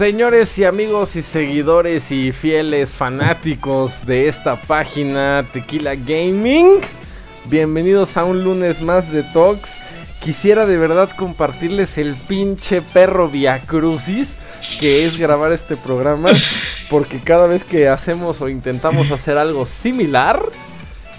[0.00, 6.80] Señores y amigos y seguidores y fieles fanáticos de esta página Tequila Gaming,
[7.50, 9.76] bienvenidos a un lunes más de Talks.
[10.18, 14.38] Quisiera de verdad compartirles el pinche perro Via Crucis
[14.80, 16.30] que es grabar este programa,
[16.88, 20.40] porque cada vez que hacemos o intentamos hacer algo similar,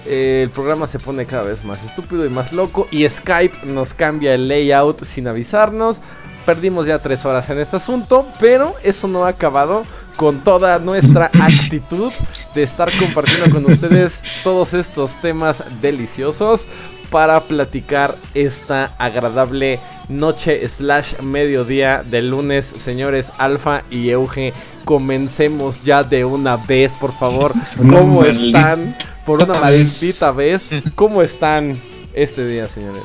[0.07, 4.33] el programa se pone cada vez más estúpido y más loco y Skype nos cambia
[4.33, 6.01] el layout sin avisarnos.
[6.45, 9.83] Perdimos ya tres horas en este asunto, pero eso no ha acabado
[10.15, 12.11] con toda nuestra actitud
[12.53, 16.67] de estar compartiendo con ustedes todos estos temas deliciosos
[17.09, 22.65] para platicar esta agradable noche slash mediodía de lunes.
[22.65, 24.53] Señores Alfa y Euge,
[24.85, 27.53] comencemos ya de una vez, por favor.
[27.77, 28.95] ¿Cómo están?
[29.25, 30.65] Por una maldita vez.
[30.95, 31.79] ¿Cómo están
[32.13, 33.03] este día, señores?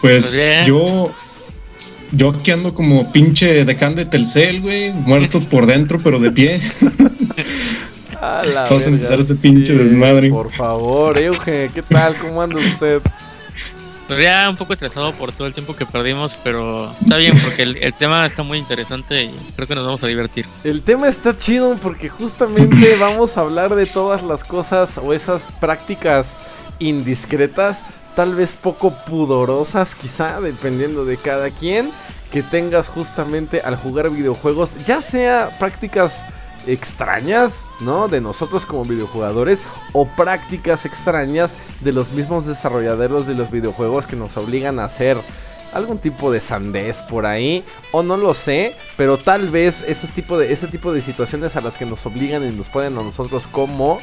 [0.00, 1.10] Pues yo
[2.12, 6.60] yo aquí ando como pinche decán de Telcel, güey, muerto por dentro, pero de pie.
[8.20, 10.30] Vamos a empezar este pinche desmadre.
[10.30, 12.14] Por favor, Euge, ¿qué tal?
[12.20, 13.02] ¿Cómo anda usted?
[14.06, 17.62] Pues ya un poco estresado por todo el tiempo que perdimos, pero está bien porque
[17.62, 20.46] el, tema está muy interesante y creo que nos vamos a divertir.
[20.62, 25.52] El tema está chido porque justamente vamos a hablar de todas las cosas o esas
[25.60, 26.38] prácticas
[26.78, 27.82] indiscretas
[28.16, 31.90] tal vez poco pudorosas quizá, dependiendo de cada quien,
[32.32, 36.24] que tengas justamente al jugar videojuegos, ya sea prácticas
[36.66, 38.08] extrañas, ¿no?
[38.08, 44.16] De nosotros como videojugadores o prácticas extrañas de los mismos desarrolladores de los videojuegos que
[44.16, 45.18] nos obligan a hacer
[45.74, 50.38] algún tipo de sandez por ahí o no lo sé, pero tal vez ese tipo
[50.38, 53.46] de ese tipo de situaciones a las que nos obligan y nos ponen a nosotros
[53.46, 53.98] como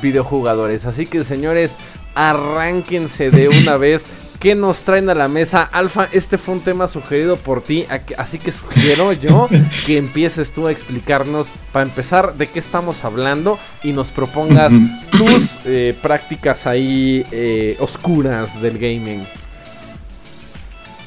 [0.00, 0.86] videojugadores.
[0.86, 1.76] Así que señores,
[2.14, 4.06] arránquense de una vez.
[4.40, 5.62] ¿Qué nos traen a la mesa?
[5.62, 7.86] Alfa, este fue un tema sugerido por ti,
[8.18, 9.48] así que sugiero yo
[9.86, 14.72] que empieces tú a explicarnos, para empezar, de qué estamos hablando y nos propongas
[15.12, 19.24] tus eh, prácticas ahí eh, oscuras del gaming.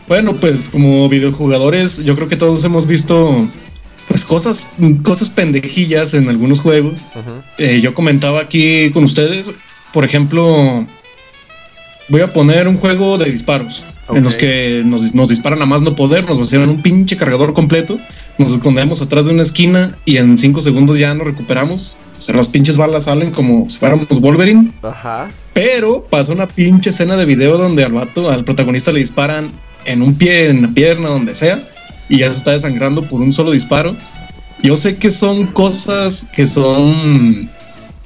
[0.08, 3.50] Bueno, pues como videojugadores, yo creo que todos hemos visto
[4.08, 4.68] pues cosas,
[5.04, 7.02] cosas pendejillas en algunos juegos.
[7.58, 9.52] Eh, yo comentaba aquí con ustedes,
[9.96, 10.86] por ejemplo,
[12.10, 13.82] voy a poner un juego de disparos.
[14.10, 17.98] En los que nos, disparan a más no poder, nos vacían un pinche cargador completo,
[18.38, 21.98] nos escondemos atrás de una esquina y en cinco segundos ya nos recuperamos.
[22.20, 24.74] O sea, las pinches balas salen como si fuéramos Wolverine.
[24.84, 25.32] Ajá.
[25.54, 29.50] Pero pasa una pinche escena de video donde al vato, al protagonista le disparan
[29.86, 31.68] en un pie, en la pierna, donde sea
[32.10, 33.96] y ya se está desangrando por un solo disparo.
[34.62, 37.50] Yo sé que son cosas que son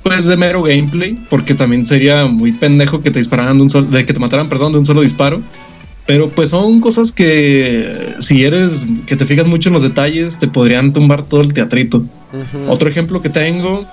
[0.04, 3.88] pues de mero gameplay, porque también sería muy pendejo que te dispararan de un solo,
[3.88, 5.42] de que te mataran, perdón, de un solo disparo.
[6.06, 10.48] Pero pues son cosas que si eres que te fijas mucho en los detalles te
[10.48, 12.04] podrían tumbar todo el teatrito.
[12.68, 13.86] Otro ejemplo que tengo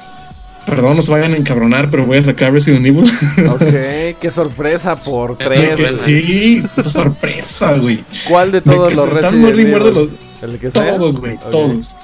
[0.66, 3.04] Perdón, no se vayan a encabronar, pero voy a sacar Resident Evil.
[3.48, 5.78] ok, qué sorpresa por tres.
[6.00, 8.02] sí, qué sorpresa, güey.
[8.28, 9.94] ¿Cuál de todos los Resident Evil?
[9.94, 10.08] Los,
[10.42, 10.96] el que sea.
[10.96, 11.96] Todos, güey, todos.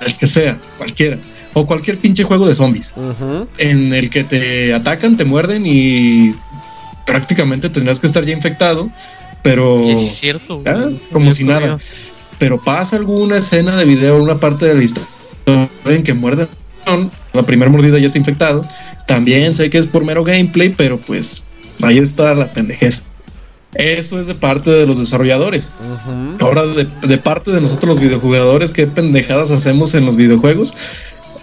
[0.00, 1.18] El que sea, cualquiera.
[1.54, 2.94] O cualquier pinche juego de zombies.
[3.58, 6.34] En el que te atacan, te muerden y
[7.06, 8.90] prácticamente tendrás que estar ya infectado.
[9.42, 9.82] Pero.
[9.84, 10.62] Es cierto.
[11.12, 11.78] como si nada.
[12.38, 15.08] Pero pasa alguna escena de video, una parte de la historia
[15.86, 16.48] en que muerden
[17.32, 18.64] la primera mordida ya está infectado.
[19.06, 21.44] También sé que es por mero gameplay, pero pues
[21.82, 23.02] ahí está la pendejez.
[23.74, 25.70] Eso es de parte de los desarrolladores.
[26.40, 30.72] Ahora, de, parte de nosotros los videojugadores, ¿qué pendejadas hacemos en los videojuegos?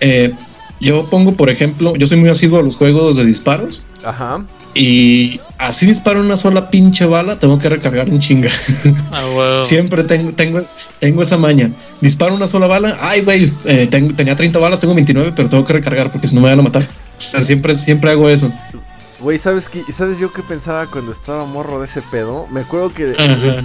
[0.01, 0.33] Eh,
[0.79, 3.81] yo pongo, por ejemplo, yo soy muy asiduo a los juegos de disparos.
[4.03, 4.43] Ajá.
[4.73, 8.51] Y así disparo una sola pinche bala, tengo que recargar en chinga.
[9.11, 10.61] Ah, Siempre tengo, tengo,
[10.99, 11.69] tengo esa maña.
[12.01, 15.73] Disparo una sola bala, ay, güey, eh, tenía 30 balas, tengo 29, pero tengo que
[15.73, 16.85] recargar porque si no me van a matar.
[17.17, 18.51] siempre, siempre hago eso.
[19.21, 19.81] Güey, ¿sabes qué?
[19.93, 22.47] ¿Sabes yo qué pensaba cuando estaba morro de ese pedo?
[22.51, 23.13] Me acuerdo que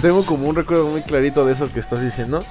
[0.01, 2.43] tengo como un recuerdo muy clarito de eso que estás diciendo.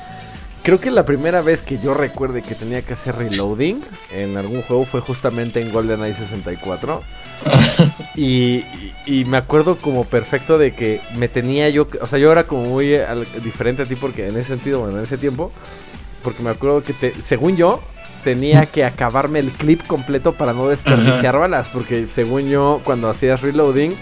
[0.63, 3.81] Creo que la primera vez que yo recuerde que tenía que hacer reloading
[4.13, 7.03] en algún juego fue justamente en GoldenEye 64.
[8.15, 8.65] y,
[9.07, 12.65] y, me acuerdo como perfecto de que me tenía yo, o sea, yo era como
[12.67, 12.99] muy
[13.43, 15.51] diferente a ti porque en ese sentido, bueno, en ese tiempo,
[16.23, 17.81] porque me acuerdo que te, según yo
[18.23, 23.41] tenía que acabarme el clip completo para no desperdiciar balas, porque según yo cuando hacías
[23.41, 23.95] reloading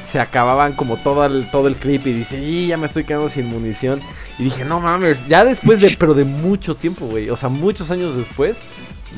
[0.00, 3.28] se acababan como todo el, todo el clip y dice, y ya me estoy quedando
[3.28, 4.00] sin munición.
[4.38, 7.90] Y dije, no mames, ya después de, pero de mucho tiempo, güey, o sea, muchos
[7.90, 8.60] años después,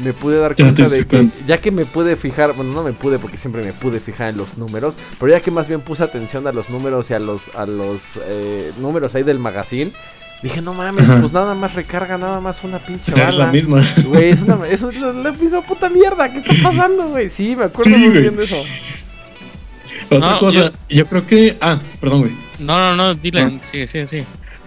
[0.02, 3.18] me pude dar cuenta de que, ya que me pude fijar, bueno, no me pude
[3.18, 6.46] porque siempre me pude fijar en los números, pero ya que más bien puse atención
[6.46, 9.92] a los números y a los, a los eh, números ahí del magazine,
[10.40, 13.28] Dije, no mames, pues nada más recarga, nada más una pinche bala.
[13.28, 13.80] Es la misma.
[14.06, 16.32] Güey, es, una, es la, misma puta mierda.
[16.32, 17.28] ¿Qué está pasando, güey?
[17.28, 18.62] Sí, me acuerdo muy bien de eso.
[20.10, 21.04] Otra cosa, yo...
[21.06, 21.56] creo que.
[21.60, 22.32] Ah, perdón, güey.
[22.58, 23.60] No, no, no, dile.
[23.62, 24.18] Sí, sí, sí.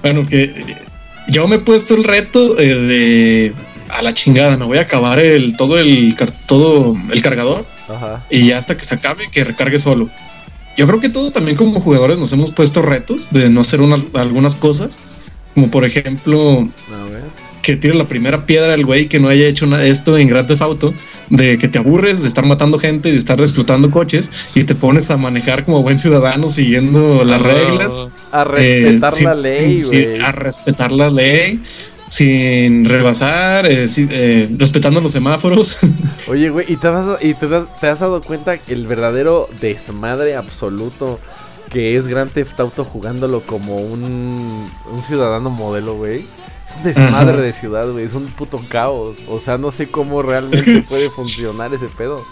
[0.02, 0.76] Bueno, que
[1.28, 3.54] yo me he puesto el reto eh, de.
[3.90, 6.16] A la chingada, me voy a acabar el todo el
[6.48, 7.66] todo el cargador.
[7.90, 8.24] Ajá.
[8.30, 10.10] Y ya hasta que se acabe, que recargue solo.
[10.78, 13.82] Yo creo que todos también como jugadores nos hemos puesto retos de no hacer
[14.14, 15.00] algunas cosas.
[15.54, 16.68] Como por ejemplo,
[17.62, 20.62] que tire la primera piedra el güey que no haya hecho esto en Grand Theft
[20.62, 20.94] Auto,
[21.30, 24.76] de que te aburres de estar matando gente y de estar explotando coches y te
[24.76, 27.98] pones a manejar como buen ciudadano siguiendo las reglas.
[28.32, 30.20] A respetar eh, la ley, güey.
[30.20, 31.62] a respetar la ley
[32.12, 35.78] sin rebasar, eh, eh, respetando los semáforos.
[36.28, 37.46] Oye, güey, ¿y, te has, y te,
[37.88, 41.22] has, dado cuenta que el verdadero desmadre absoluto
[41.70, 46.26] que es Grand Theft Auto jugándolo como un, un ciudadano modelo, güey?
[46.72, 48.06] Es un desmadre de ciudad, güey.
[48.06, 49.18] Es un puto caos.
[49.28, 52.26] O sea, no sé cómo realmente puede funcionar ese pedo.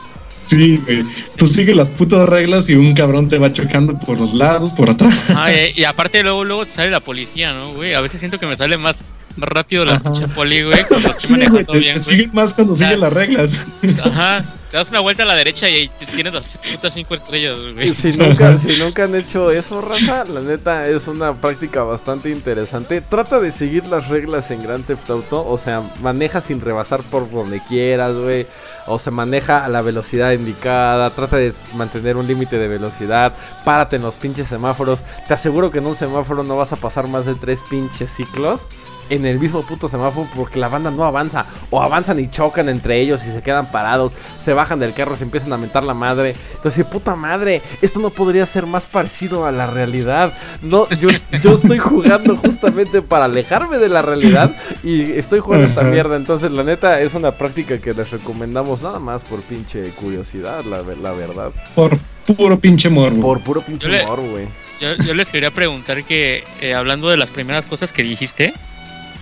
[0.45, 1.03] Sí, güey.
[1.35, 4.89] Tú sigues las putas reglas y un cabrón te va chocando por los lados, por
[4.89, 5.15] atrás.
[5.35, 7.93] Ah, y, y, aparte luego luego te sale la policía, ¿no, güey?
[7.93, 8.95] A veces siento que me sale más
[9.35, 11.35] más rápido la pinche poli, güey, cuando te sí,
[11.79, 13.65] bien, te Sigue más cuando sigue las reglas.
[14.03, 17.93] Ajá, te das una vuelta a la derecha y tienes las putas cinco estrellas, güey.
[17.93, 23.01] Si nunca, si nunca han hecho eso, raza, la neta es una práctica bastante interesante.
[23.01, 27.29] Trata de seguir las reglas en Grand Theft Auto, o sea, maneja sin rebasar por
[27.31, 28.45] donde quieras, güey.
[28.85, 33.33] O se maneja a la velocidad indicada, trata de mantener un límite de velocidad,
[33.65, 35.03] párate en los pinches semáforos.
[35.27, 38.67] Te aseguro que en un semáforo no vas a pasar más de tres pinches ciclos
[39.09, 41.45] en el mismo puto semáforo porque la banda no avanza.
[41.69, 44.13] O avanzan y chocan entre ellos y se quedan parados.
[44.39, 46.35] Se bajan del carro, se empiezan a mentar la madre.
[46.55, 50.33] Entonces, puta madre, esto no podría ser más parecido a la realidad.
[50.61, 51.09] No, yo,
[51.41, 56.15] yo estoy jugando justamente para alejarme de la realidad y estoy jugando esta mierda.
[56.15, 60.81] Entonces, la neta, es una práctica que les recomendamos nada más por pinche curiosidad, la,
[60.81, 61.51] la verdad.
[61.75, 61.97] Por
[62.35, 63.21] puro pinche morbo.
[63.21, 64.47] Por puro pinche morbo, güey.
[64.79, 68.53] Yo, les quería preguntar que, eh, hablando de las primeras cosas que dijiste,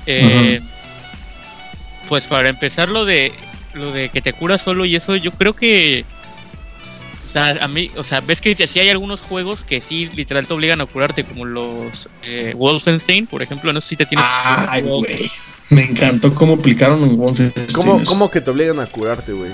[0.07, 0.62] eh,
[2.09, 3.31] Pues para empezar lo de
[3.74, 6.04] lo de que te curas solo y eso, yo creo que
[7.27, 10.48] o sea, a mí, o sea, ves que si hay algunos juegos que sí literal
[10.48, 14.25] te obligan a curarte, como los eh, Wolfenstein, por ejemplo, no sé si te tienes
[14.30, 15.30] Ay, güey.
[15.69, 17.68] Me encantó cómo aplicaron en Wolfenstein.
[17.75, 19.51] ¿Cómo, ¿Cómo, que te obligan a curarte, güey?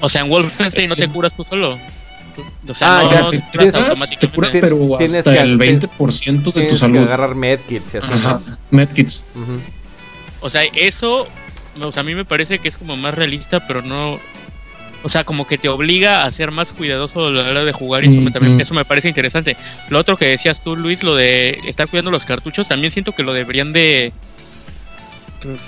[0.00, 1.78] O sea, en Wolfenstein no te curas tú solo.
[2.68, 4.60] O sea, ah, no, te, curas automáticamente.
[4.60, 6.98] pero tienes hasta que, el 20% de tu salud.
[6.98, 7.96] Que agarrar medkits
[8.70, 9.24] Medkits.
[10.40, 11.26] O sea, eso,
[11.80, 14.18] o sea, a mí me parece que es como más realista, pero no...
[15.02, 18.04] O sea, como que te obliga a ser más cuidadoso a la hora de jugar
[18.04, 19.56] y eso, también, eso me parece interesante.
[19.88, 23.22] Lo otro que decías tú, Luis, lo de estar cuidando los cartuchos, también siento que
[23.22, 24.12] lo deberían de...
[25.40, 25.60] Pues,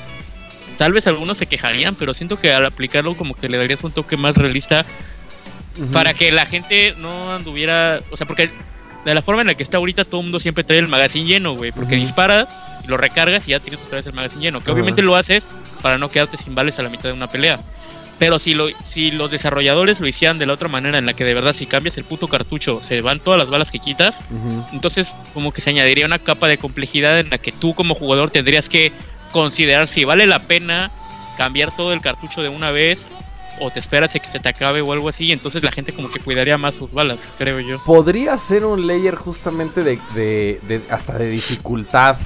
[0.76, 3.92] tal vez algunos se quejarían, pero siento que al aplicarlo como que le darías un
[3.92, 4.84] toque más realista
[5.92, 8.50] para que la gente no anduviera, o sea, porque
[9.04, 11.26] de la forma en la que está ahorita todo el mundo siempre trae el magazine
[11.26, 12.48] lleno, güey, porque disparas
[12.84, 15.46] y lo recargas y ya tienes otra vez el magazine lleno, que obviamente lo haces
[15.80, 17.60] para no quedarte sin balas a la mitad de una pelea.
[18.18, 21.24] Pero si, lo, si los desarrolladores lo hicieran de la otra manera, en la que
[21.24, 24.20] de verdad si cambias el puto cartucho se van todas las balas que quitas,
[24.72, 28.30] entonces como que se añadiría una capa de complejidad en la que tú como jugador
[28.30, 28.92] tendrías que
[29.32, 30.92] considerar si vale la pena
[31.36, 33.04] cambiar todo el cartucho de una vez
[33.62, 36.10] o te esperas a que se te acabe o algo así, entonces la gente como
[36.10, 37.82] que cuidaría más sus balas, creo yo.
[37.84, 42.16] Podría ser un layer justamente de, de, hasta de dificultad.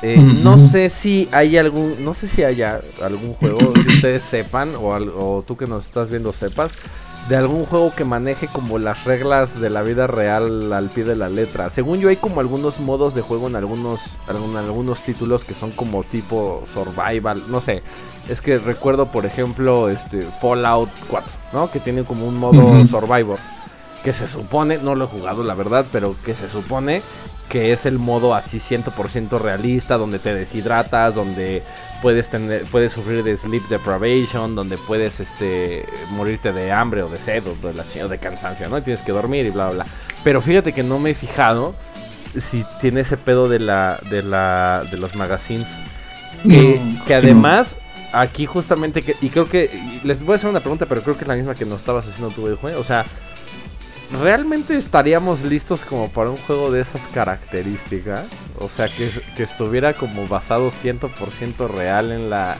[0.00, 4.76] Eh, no sé si hay algún, no sé si haya algún juego, si ustedes sepan
[4.76, 6.72] o, o tú que nos estás viendo sepas,
[7.28, 11.14] de algún juego que maneje como las reglas de la vida real al pie de
[11.14, 11.68] la letra.
[11.68, 15.70] Según yo hay como algunos modos de juego en algunos, en algunos títulos que son
[15.72, 17.82] como tipo survival, no sé.
[18.28, 21.70] Es que recuerdo por ejemplo este Fallout 4, ¿no?
[21.70, 23.38] Que tiene como un modo survivor
[24.02, 27.02] que se supone, no lo he jugado la verdad, pero que se supone
[27.48, 31.62] que es el modo así 100% realista, donde te deshidratas, donde
[32.02, 37.18] puedes tener puedes sufrir de sleep deprivation, donde puedes este morirte de hambre o de
[37.18, 38.82] sed o de, la, o de cansancio, ¿no?
[38.82, 39.86] tienes que dormir y bla bla.
[40.22, 41.74] Pero fíjate que no me he fijado
[42.36, 45.78] si tiene ese pedo de la de la de los magazines
[46.48, 47.78] que, que además
[48.12, 49.70] aquí justamente que y creo que
[50.04, 52.06] les voy a hacer una pregunta, pero creo que es la misma que nos estabas
[52.06, 52.74] haciendo tú, güey.
[52.74, 53.04] O sea,
[54.22, 58.26] ¿realmente estaríamos listos como para un juego de esas características?
[58.58, 59.10] O sea, que,
[59.42, 62.56] estuviera como basado 100% real en la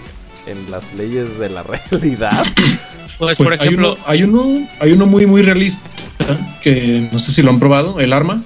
[0.47, 2.45] en las leyes de la realidad.
[3.19, 5.81] Pues, por pues, ejemplo, hay uno, hay uno, muy muy realista
[6.63, 8.43] que no sé si lo han probado, el arma.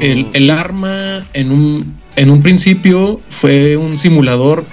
[0.00, 0.30] El, mm.
[0.32, 4.64] el arma en un en un principio fue un simulador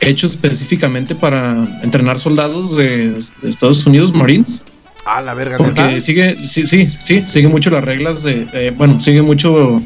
[0.00, 4.64] hecho específicamente para entrenar soldados de, Estados Unidos, Marines.
[5.08, 5.56] Ah, la verga.
[5.56, 9.82] Porque sigue, sí, sí, sí, sigue mucho las reglas de, bueno, sigue mucho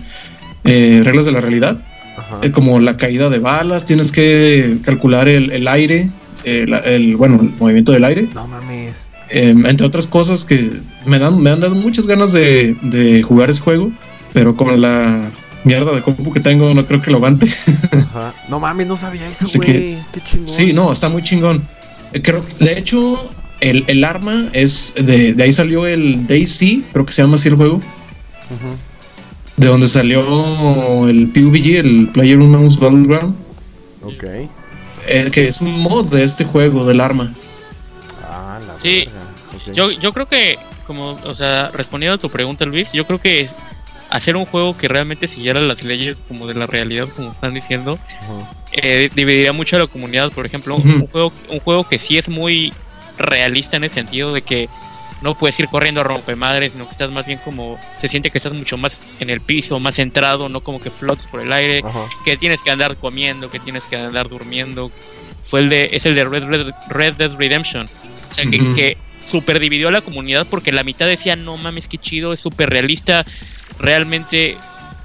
[0.64, 1.78] eh, reglas de la realidad.
[2.42, 6.08] Eh, como la caída de balas, tienes que calcular el, aire,
[6.44, 8.28] el, bueno, el movimiento del aire.
[8.34, 9.06] No mames.
[9.28, 13.48] Em, entre otras cosas que me, dan, me han dado muchas ganas de, de jugar
[13.48, 13.90] ese juego,
[14.32, 15.30] pero con la
[15.64, 17.46] mierda de compu que tengo, no creo que lo aguante.
[18.48, 19.96] No mames, no sabía eso, güey.
[20.12, 20.48] Qué chingón.
[20.48, 21.62] Sí, no, está muy chingón.
[22.12, 23.31] Eh, creo, de hecho,
[23.62, 24.92] el, el arma es.
[24.96, 27.80] De, de, ahí salió el Daisy, creo que se llama así el juego.
[29.56, 33.34] De donde salió el PUBG, el Player Unknown's Battleground.
[34.02, 34.24] Ok.
[35.06, 37.32] Eh, que es un mod de este juego, del arma.
[38.24, 39.06] Ah, la sí.
[39.72, 43.48] Yo, yo creo que, como, o sea, respondiendo a tu pregunta, Luis, yo creo que
[44.10, 47.98] hacer un juego que realmente siguiera las leyes como de la realidad, como están diciendo,
[48.72, 50.32] eh, dividiría mucho a la comunidad.
[50.32, 52.72] Por ejemplo, un, juego, un juego que sí es muy
[53.18, 54.68] realista en el sentido de que
[55.20, 58.30] no puedes ir corriendo a romper madres, sino que estás más bien como se siente
[58.30, 61.52] que estás mucho más en el piso, más centrado, no como que flotas por el
[61.52, 61.82] aire,
[62.24, 64.90] que tienes que andar comiendo, que tienes que andar durmiendo.
[65.44, 66.24] Fue el de es el de
[66.88, 67.86] Red, Dead Redemption.
[68.30, 71.86] O sea, que, que super dividió a la comunidad porque la mitad decía, "No mames,
[71.86, 73.24] qué chido, es súper realista."
[73.78, 74.56] realmente,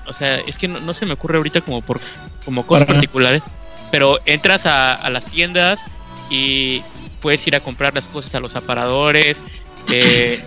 [0.07, 1.99] o sea, es que no, se me ocurre ahorita como por
[2.45, 3.43] como cosas particulares,
[3.91, 5.81] pero entras a, las tiendas
[6.29, 6.81] y
[7.21, 9.43] puedes ir a comprar las cosas a los aparadores,
[9.89, 10.41] eh,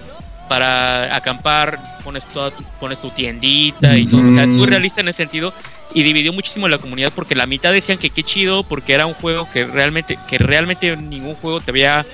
[0.49, 5.09] para acampar pones toda tu, pones tu tiendita y todo, o sea, muy realista en
[5.09, 5.55] ese sentido.
[5.95, 9.15] Y dividió muchísimo la comunidad porque la mitad decían que qué chido porque era un
[9.15, 12.05] juego que realmente que realmente ningún juego te había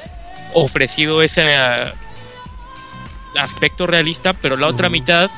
[0.55, 1.43] ofrecido ese
[3.39, 5.31] aspecto realista, pero la otra mitad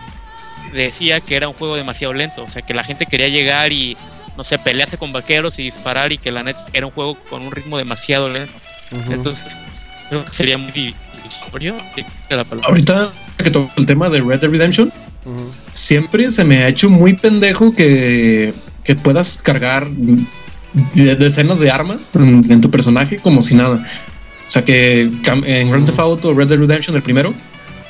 [0.73, 3.97] decía que era un juego demasiado lento, o sea, que la gente quería llegar y,
[4.37, 7.43] no sé, pelearse con vaqueros y disparar y que la net era un juego con
[7.43, 8.53] un ritmo demasiado lento.
[9.11, 9.57] Entonces,
[10.09, 10.95] creo que sería muy
[12.65, 14.93] Ahorita que toco el tema de Red Dead Redemption,
[15.73, 18.53] siempre se me ha hecho muy pendejo que,
[18.85, 19.89] que puedas cargar
[20.95, 23.87] decenas de armas en, tu personaje como si nada.
[24.47, 27.35] O sea que en Grand Theft Auto Red Dead Redemption, el primero,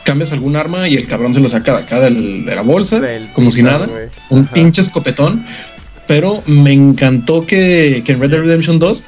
[0.05, 2.11] cambias algún arma y el cabrón se lo saca de acá de
[2.55, 3.01] la bolsa,
[3.33, 3.89] como si nada,
[4.31, 5.45] un pinche escopetón.
[6.07, 9.05] Pero me encantó que, en Red Dead Redemption 2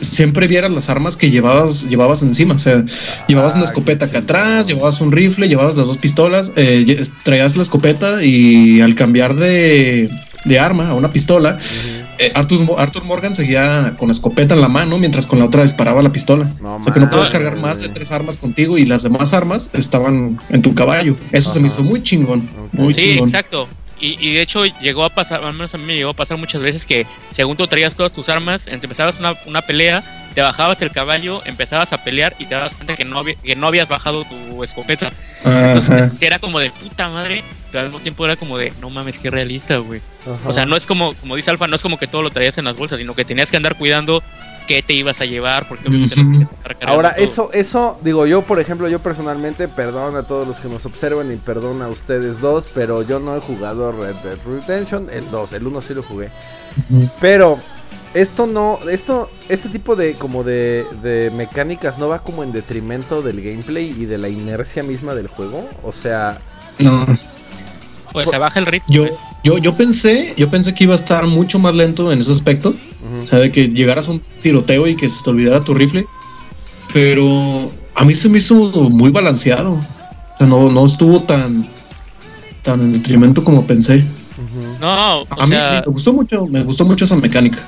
[0.00, 2.54] siempre vieras las armas que llevabas, llevabas encima.
[2.54, 2.84] O sea,
[3.28, 7.62] llevabas una escopeta acá atrás, llevabas un rifle, llevabas las dos pistolas, eh, traías la
[7.62, 10.10] escopeta y al cambiar de,
[10.44, 11.58] de arma a una pistola,
[12.20, 16.02] eh, Arthur, Morgan seguía con la escopeta en la mano mientras con la otra disparaba
[16.02, 16.52] la pistola.
[16.62, 19.70] o sea que no puedes cargar más de tres armas contigo y las demás armas
[19.72, 21.16] estaban en tu caballo.
[21.32, 22.46] Eso se me hizo muy chingón.
[22.72, 23.68] Muy sí, exacto.
[24.00, 26.62] Y, de hecho llegó a pasar, al menos a mí me llegó a pasar muchas
[26.62, 30.02] veces que según tú traías todas tus armas, empezabas una, una pelea,
[30.34, 33.66] te bajabas el caballo, empezabas a pelear y te dabas cuenta que no, que no
[33.66, 35.12] habías bajado tu escopeta.
[35.44, 39.18] Entonces era como de puta madre, pero al mismo tiempo era como de no mames,
[39.18, 40.00] qué realista, güey.
[40.46, 42.58] O sea, no es como, como dice Alfa, no es como que todo lo traías
[42.58, 44.22] en las bolsas, sino que tenías que andar cuidando
[44.70, 46.46] qué te ibas a llevar, porque obviamente
[46.82, 50.86] Ahora, eso, eso, digo yo, por ejemplo, yo personalmente, perdón a todos los que nos
[50.86, 55.28] observen y perdón a ustedes dos, pero yo no he jugado Red Dead Redemption, el
[55.28, 56.28] 2, el 1 sí lo jugué.
[57.20, 57.58] Pero
[58.14, 63.22] esto no, esto, este tipo de como de, de mecánicas no va como en detrimento
[63.22, 66.38] del gameplay y de la inercia misma del juego, o sea...
[66.78, 67.04] No.
[68.12, 68.86] Pues se baja el ritmo.
[68.88, 69.04] Yo,
[69.44, 72.74] yo, yo pensé, yo pensé que iba a estar mucho más lento en ese aspecto.
[73.22, 76.06] O sea, de que llegaras a un tiroteo y que se te olvidara tu rifle.
[76.92, 79.72] Pero a mí se me hizo muy balanceado.
[79.72, 81.68] O sea, no, no estuvo tan,
[82.62, 84.04] tan en detrimento como pensé.
[84.80, 87.58] No, a mí me gustó mucho, me gustó mucho esa mecánica.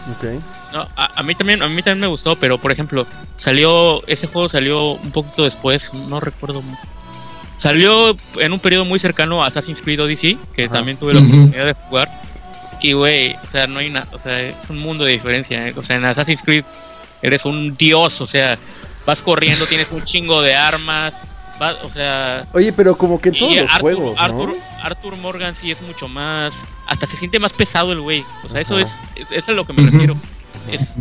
[0.73, 4.49] No, a, mí también, a mí también me gustó, pero por ejemplo, salió, ese juego
[4.49, 6.63] salió un poquito después, no recuerdo
[7.63, 11.67] Salió en un periodo muy cercano a Assassin's Creed Odyssey, que también tuve la oportunidad
[11.67, 12.09] de jugar.
[12.81, 15.69] Y, güey, o sea, no hay nada, o sea, es un mundo de diferencia.
[15.69, 15.75] ¿eh?
[15.77, 16.65] O sea, en Assassin's Creed
[17.23, 18.59] eres un dios, o sea,
[19.07, 21.15] vas corriendo, tienes un chingo de armas,
[21.85, 22.49] o sea...
[22.53, 24.55] Oye, pero como que en todos los juegos, ¿no?
[24.83, 26.53] Arthur, Morgan sí es mucho más...
[26.89, 28.25] Hasta se siente más pesado el güey.
[28.43, 30.17] O sea, eso es, eso es a lo que me refiero.
[30.69, 30.95] Es,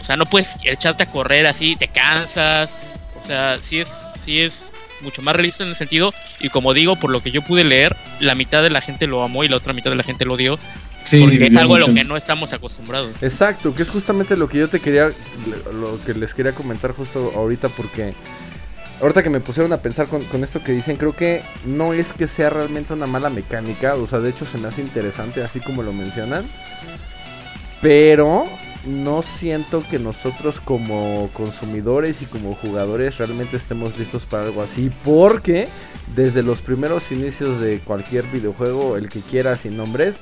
[0.00, 2.76] o sea, no puedes echarte a correr así, te cansas.
[3.20, 3.88] O sea, sí es,
[4.24, 4.70] sí es
[5.04, 7.96] mucho más realista en el sentido, y como digo, por lo que yo pude leer,
[8.20, 10.34] la mitad de la gente lo amó y la otra mitad de la gente lo
[10.34, 10.58] odió.
[10.58, 13.10] porque es algo a lo que no estamos acostumbrados.
[13.22, 15.10] Exacto, que es justamente lo que yo te quería,
[15.72, 18.14] lo que les quería comentar justo ahorita, porque
[19.00, 22.12] ahorita que me pusieron a pensar con, con, esto que dicen, creo que no es
[22.12, 25.60] que sea realmente una mala mecánica, o sea, de hecho se me hace interesante así
[25.60, 26.44] como lo mencionan.
[27.82, 28.46] Pero
[28.86, 34.90] no siento que nosotros como consumidores y como jugadores realmente estemos listos para algo así.
[35.02, 35.68] Porque
[36.14, 40.20] desde los primeros inicios de cualquier videojuego, el que quiera sin nombres,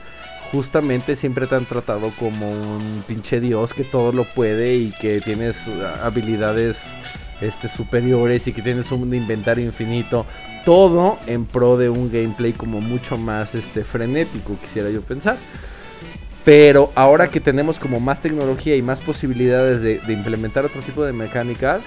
[0.52, 5.20] justamente siempre te han tratado como un pinche dios que todo lo puede y que
[5.20, 5.66] tienes
[6.02, 6.94] habilidades
[7.40, 10.26] este, superiores y que tienes un inventario infinito.
[10.64, 15.36] Todo en pro de un gameplay como mucho más este, frenético, quisiera yo pensar.
[16.44, 21.12] Pero ahora que tenemos como más tecnología y más posibilidades de, implementar otro tipo de
[21.12, 21.84] mecánicas,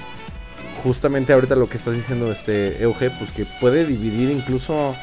[0.81, 4.95] justamente ahorita lo que estás diciendo este EUG, pues que puede dividir incluso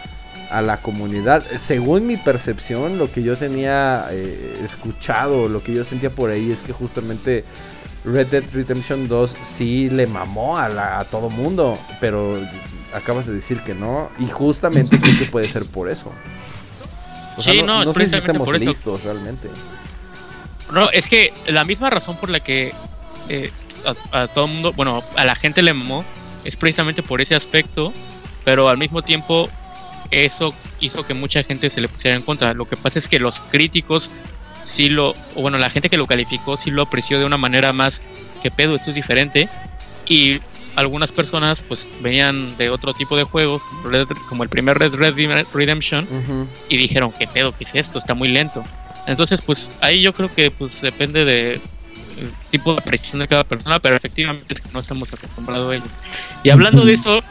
[0.51, 1.45] a la comunidad.
[1.59, 6.51] Según mi percepción, lo que yo tenía eh, escuchado, lo que yo sentía por ahí
[6.51, 7.45] es que justamente
[8.05, 12.39] Red Dead Redemption 2 sí le mamó a, la, a todo mundo, pero
[12.95, 16.13] acabas de decir que no, y justamente creo que puede ser por eso
[17.39, 19.49] sí, no, no, sé si estamos por listos realmente.
[20.73, 22.73] No, es que la misma razón por la que
[23.29, 23.51] eh,
[24.13, 26.05] a, todo el mundo, bueno, a la gente le mamó,
[26.45, 27.93] es precisamente por ese aspecto,
[28.45, 29.49] pero al mismo tiempo
[30.11, 32.55] eso hizo que mucha gente se le pusiera en contra.
[32.55, 34.11] Lo que pasa es que los críticos
[34.63, 37.73] sí lo, o bueno, la gente que lo calificó sí lo apreció de una manera
[37.73, 38.03] más
[38.43, 39.49] que pedo, esto es diferente.
[40.07, 40.41] Y
[40.77, 43.63] algunas personas pues venían de otro tipo de juegos,
[44.29, 46.07] como el primer Red Red Redemption,
[46.69, 47.57] y dijeron, ¿qué pedo?
[47.57, 47.99] ¿Qué es esto?
[47.99, 48.65] Está muy lento.
[49.07, 51.61] Entonces, pues ahí yo creo que pues depende de
[52.51, 55.85] tipo de apreciación de cada persona, pero efectivamente es que no estamos acostumbrados a ello.
[56.45, 57.23] Y hablando de eso,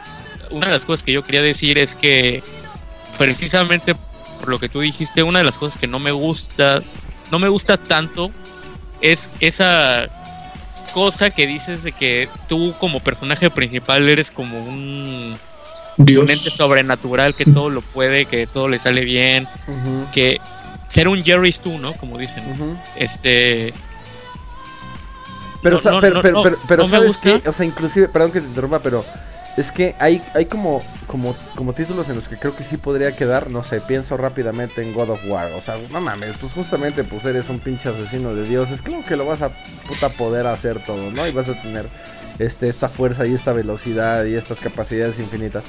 [0.50, 2.42] una de las cosas que yo quería decir es que
[3.18, 3.94] precisamente
[4.40, 6.82] por lo que tú dijiste, una de las cosas que no me gusta,
[7.30, 8.32] no me gusta tanto
[9.00, 10.08] es esa
[10.92, 15.36] cosa que dices de que tú como personaje principal eres como un,
[15.96, 16.28] Dios.
[16.28, 19.48] ente sobrenatural que todo lo puede, que todo le sale bien,
[20.12, 20.40] que
[20.88, 21.94] ser un Jerry tú, ¿no?
[21.94, 22.44] Como dicen.
[22.96, 23.72] Este
[25.62, 25.78] pero,
[26.20, 27.40] pero, pero, ¿sabes qué?
[27.46, 29.04] O sea, inclusive, perdón que te interrumpa, pero
[29.56, 33.14] es que hay, hay como, como, como títulos en los que creo que sí podría
[33.14, 35.52] quedar, no sé, pienso rápidamente en God of War.
[35.52, 38.80] O sea, no mames, pues justamente pues eres un pinche asesino de dioses.
[38.80, 39.50] Claro que lo vas a
[39.86, 41.26] puta poder hacer todo, ¿no?
[41.26, 41.86] Y vas a tener
[42.38, 45.64] este, esta fuerza y esta velocidad y estas capacidades infinitas.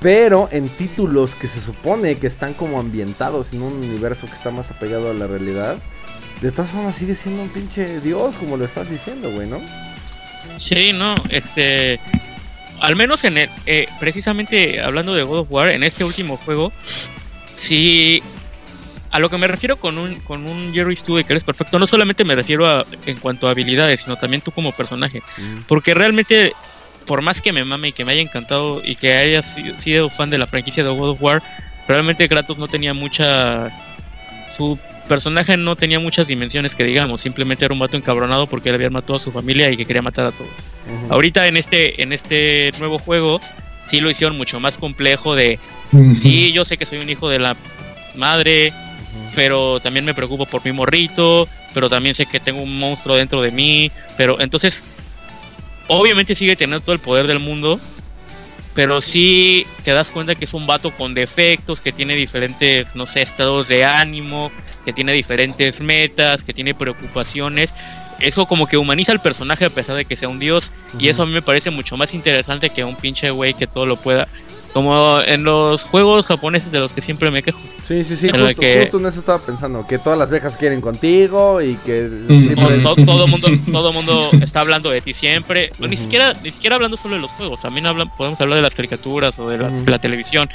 [0.00, 4.50] Pero en títulos que se supone que están como ambientados en un universo que está
[4.50, 5.78] más apegado a la realidad,
[6.40, 9.58] de todas formas sigue siendo un pinche dios, como lo estás diciendo, güey, ¿no?
[10.58, 11.98] Sí, no, este
[12.84, 16.72] al menos en el, eh, precisamente hablando de God of War, en este último juego,
[17.56, 18.22] sí,
[19.10, 21.86] a lo que me refiero con un, con un Jerry Stu que eres perfecto, no
[21.86, 25.22] solamente me refiero a, en cuanto a habilidades, sino también tú como personaje.
[25.38, 25.62] Mm.
[25.66, 26.52] Porque realmente,
[27.06, 30.30] por más que me mame y que me haya encantado y que haya sido fan
[30.30, 31.42] de la franquicia de God of War,
[31.88, 33.70] realmente Kratos no tenía mucha...
[34.54, 38.74] Su personaje no tenía muchas dimensiones que digamos, simplemente era un vato encabronado porque él
[38.74, 40.50] había matado a su familia y que quería matar a todos.
[41.10, 43.40] Ahorita en este, en este nuevo juego
[43.88, 45.58] sí lo hicieron mucho más complejo de,
[46.20, 47.56] sí, yo sé que soy un hijo de la
[48.14, 48.72] madre,
[49.34, 53.42] pero también me preocupo por mi morrito, pero también sé que tengo un monstruo dentro
[53.42, 54.82] de mí, pero entonces,
[55.88, 57.80] obviamente sigue teniendo todo el poder del mundo,
[58.74, 63.06] pero sí te das cuenta que es un vato con defectos, que tiene diferentes, no
[63.06, 64.50] sé, estados de ánimo,
[64.84, 67.72] que tiene diferentes metas, que tiene preocupaciones.
[68.24, 70.72] Eso como que humaniza al personaje a pesar de que sea un dios.
[70.98, 73.86] Y eso a mí me parece mucho más interesante que un pinche güey que todo
[73.86, 74.28] lo pueda.
[74.72, 77.60] Como en los juegos japoneses de los que siempre me quejo.
[77.86, 81.62] Sí, sí, sí, justo, justo, en eso estaba pensando, que todas las viejas quieren contigo
[81.62, 82.10] y que
[83.04, 87.14] todo, mundo todo mundo está hablando de ti siempre, ni siquiera ni siquiera hablando solo
[87.14, 90.50] de los juegos, también hablan, podemos hablar de las caricaturas o de la, televisión.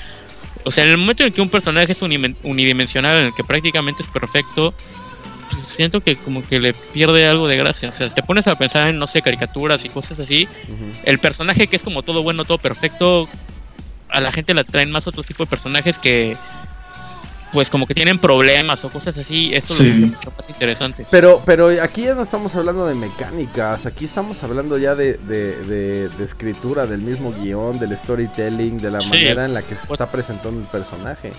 [0.66, 4.04] O sea, en el momento en que un personaje es unidimensional, en el que prácticamente
[4.04, 4.74] es perfecto,
[5.64, 7.90] siento que como que le pierde algo de gracia.
[7.90, 10.48] O sea, si te pones a pensar en, no sé, caricaturas y cosas así,
[11.04, 13.28] el personaje que es como todo bueno, todo perfecto,
[14.10, 16.36] a la gente le traen más otro tipo de personajes que
[17.52, 21.06] pues como que tienen problemas o cosas así, eso lo hace mucho más interesante.
[21.10, 26.10] Pero, pero aquí ya no estamos hablando de mecánicas, aquí estamos hablando ya de, de,
[26.24, 30.12] escritura, del mismo guion, del storytelling, de la manera en la que se pues está
[30.12, 31.32] presentando el personaje.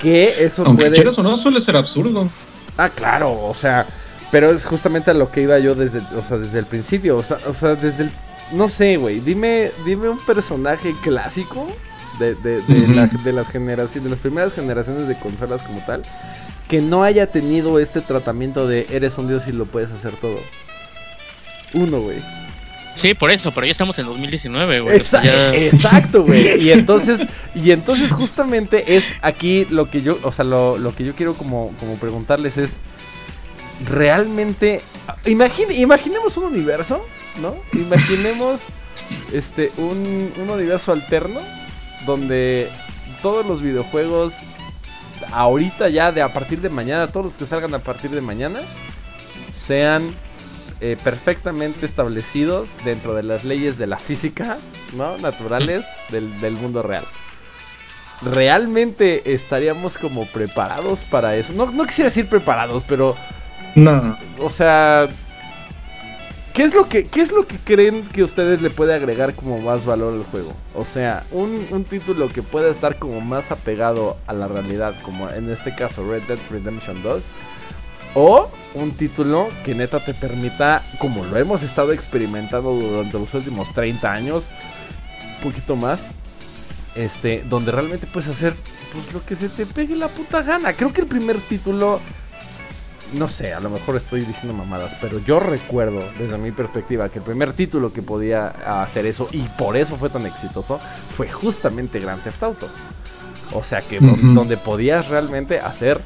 [0.00, 1.08] Que eso Aunque puede...
[1.08, 2.28] o no, suele ser absurdo.
[2.76, 3.86] Ah, claro, o sea,
[4.30, 7.22] pero es justamente a lo que iba yo desde, o sea, desde el principio, o
[7.22, 8.10] sea, o sea desde el...
[8.52, 11.66] No sé, güey, dime, dime un personaje clásico
[12.18, 13.10] de, de, de, las
[13.50, 16.02] generaciones, de las primeras generaciones de consolas como tal,
[16.68, 20.38] que no haya tenido este tratamiento de eres un dios y lo puedes hacer todo.
[21.72, 22.18] Uno, güey.
[22.94, 24.96] Sí, por eso, pero ya estamos en 2019, güey.
[25.54, 26.62] Exacto, güey.
[26.62, 31.04] Y entonces, y entonces justamente es aquí lo que yo, o sea, lo, lo que
[31.04, 32.78] yo quiero como, como preguntarles es,
[33.84, 34.80] realmente...
[35.26, 37.04] imaginemos un universo,
[37.40, 37.56] ¿no?
[37.72, 38.62] Imaginemos
[39.32, 41.40] este, un, un universo alterno
[42.06, 42.68] donde
[43.22, 44.34] todos los videojuegos
[45.32, 48.60] ahorita ya de a partir de mañana, todos los que salgan a partir de mañana,
[49.52, 50.04] sean
[50.80, 54.58] eh, perfectamente establecidos dentro de las leyes de la física,
[54.94, 55.16] ¿no?
[55.18, 57.04] Naturales del, del mundo real.
[58.22, 61.52] ¿Realmente estaríamos como preparados para eso?
[61.52, 63.16] No, no quisiera decir preparados, pero...
[63.74, 64.16] No.
[64.38, 65.08] O sea,
[66.54, 69.58] ¿Qué es, lo que, ¿Qué es lo que creen que ustedes le puede agregar como
[69.58, 70.52] más valor al juego?
[70.72, 75.28] O sea, un, un, título que pueda estar como más apegado a la realidad, como
[75.28, 77.24] en este caso Red Dead Redemption 2.
[78.14, 83.72] O un título que neta te permita, como lo hemos estado experimentando durante los últimos
[83.72, 84.48] 30 años,
[85.36, 86.06] un poquito más,
[86.94, 88.54] este, donde realmente puedes hacer
[88.92, 90.72] pues, lo que se te pegue la puta gana.
[90.72, 92.00] Creo que el primer título
[93.14, 97.18] no sé, a lo mejor estoy diciendo mamadas, pero yo recuerdo desde mi perspectiva que
[97.18, 98.48] el primer título que podía
[98.82, 100.78] hacer eso y por eso fue tan exitoso
[101.16, 102.68] fue justamente Grand Theft Auto.
[103.52, 106.00] O sea que donde podías realmente hacer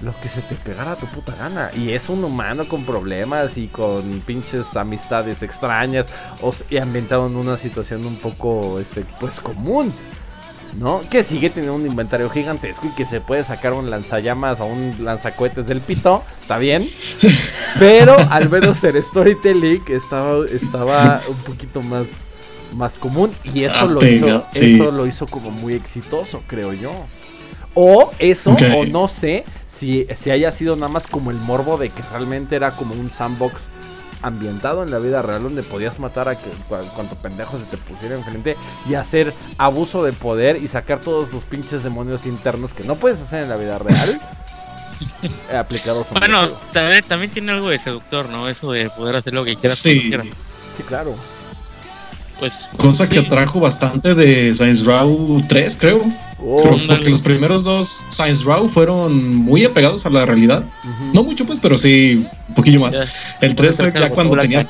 [0.00, 1.70] lo que se te pegara a tu puta gana.
[1.76, 6.06] Y es un humano con problemas y con pinches amistades extrañas
[6.42, 9.92] o, y ambientado en una situación un poco, este, pues común.
[10.78, 11.00] ¿no?
[11.08, 14.96] Que sigue teniendo un inventario gigantesco y que se puede sacar un lanzallamas o un
[15.00, 16.86] lanzacohetes del pito, está bien.
[17.78, 22.06] Pero al menos el storytelling estaba, estaba un poquito más,
[22.74, 26.92] más común y eso, ah, lo hizo, eso lo hizo como muy exitoso, creo yo.
[27.78, 31.90] O eso, o no sé si, si haya sido nada más como el morbo de
[31.90, 33.70] que realmente era como un sandbox
[34.22, 38.14] ambientado en la vida real donde podías matar a que, cuanto pendejo se te pusiera
[38.14, 38.56] enfrente
[38.88, 43.20] y hacer abuso de poder y sacar todos los pinches demonios internos que no puedes
[43.20, 44.20] hacer en la vida real.
[45.54, 48.48] aplicados a Bueno, también, tiene algo de seductor, ¿no?
[48.48, 49.78] Eso de poder hacer lo que quieras.
[49.78, 50.10] Sí,
[50.76, 51.14] sí claro.
[52.38, 56.02] Pues, Cosa que atrajo bastante de Science Row 3, creo.
[56.38, 60.62] Oh, porque los primeros dos Science Row fueron muy apegados a la realidad.
[61.14, 62.98] No mucho, pues, pero sí, un poquillo más.
[63.40, 64.66] El 3 fue ya cuando tenías.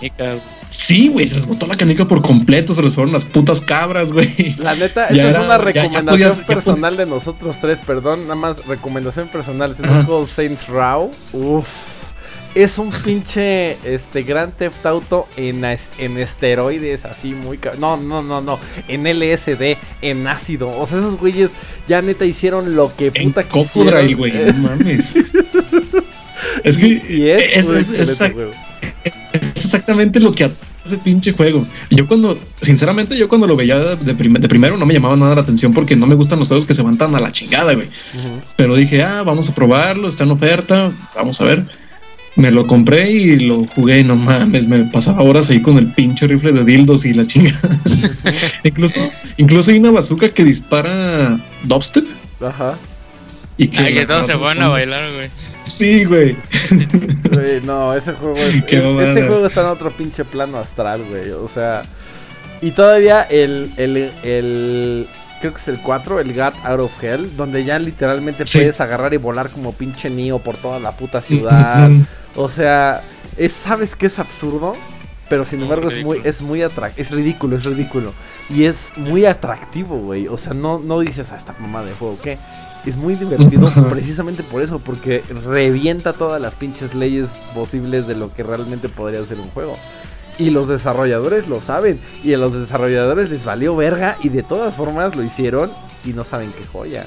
[0.69, 4.13] Sí, güey, se les botó la canica por completo, se les fueron las putas cabras,
[4.13, 4.55] güey.
[4.59, 9.75] La neta, esta es una recomendación personal de nosotros tres, perdón, nada más recomendación personal.
[9.77, 11.96] Si no Saints Row, uff
[12.57, 17.61] es un pinche este Grand Theft Auto en, en esteroides, así muy...
[17.79, 18.59] No, no, no, no.
[18.89, 20.71] En LSD, en ácido.
[20.71, 21.51] O sea, esos güeyes
[21.87, 24.15] ya neta hicieron lo que puta en quisieron.
[24.15, 25.15] güey, no mames.
[26.65, 28.23] es que y es, es,
[29.55, 31.67] exactamente lo que hace pinche juego.
[31.91, 35.75] Yo cuando, sinceramente, yo cuando lo veía de, primero no me llamaba nada la atención
[35.75, 37.89] porque no me gustan los juegos que se van tan a la chingada, güey.
[38.57, 41.86] Pero dije, ah, vamos a probarlo, está en oferta, vamos a ver
[42.37, 46.27] me lo compré y lo jugué, no mames, me pasaba horas ahí con el pinche
[46.27, 47.53] rifle de dildos y la chinga.
[48.65, 49.01] incluso,
[49.39, 52.05] incluso hay una bazooka que dispara dubstep.
[52.41, 52.75] Ajá.
[53.57, 55.31] Y que, que todos se van a bailar, güey.
[55.67, 56.37] Sí, güey.
[57.65, 61.31] no, ese juego es, ese juego está en otro pinche plano astral, güey.
[61.31, 61.83] O sea,
[62.61, 65.07] y todavía el, el, el
[65.41, 69.15] creo que es el 4, el Gat Out of Hell, donde ya literalmente puedes agarrar
[69.15, 71.91] y volar como pinche Neo por toda la puta ciudad.
[72.37, 73.03] O sea,
[73.37, 74.75] es, ¿sabes qué es absurdo?
[75.29, 78.13] Pero sin embargo es muy, es muy atractivo, es ridículo, es ridículo.
[78.49, 80.29] Y es muy atractivo, güey.
[80.29, 82.39] O sea, no, no dices a esta mamá de juego, ¿qué?
[82.85, 88.33] Es muy divertido precisamente por eso, porque revienta todas las pinches leyes posibles de lo
[88.33, 89.77] que realmente podría ser un juego.
[90.39, 92.01] Y los desarrolladores lo saben.
[92.23, 94.17] Y a los desarrolladores les valió verga.
[94.23, 95.71] Y de todas formas lo hicieron.
[96.05, 97.07] Y no saben qué joya.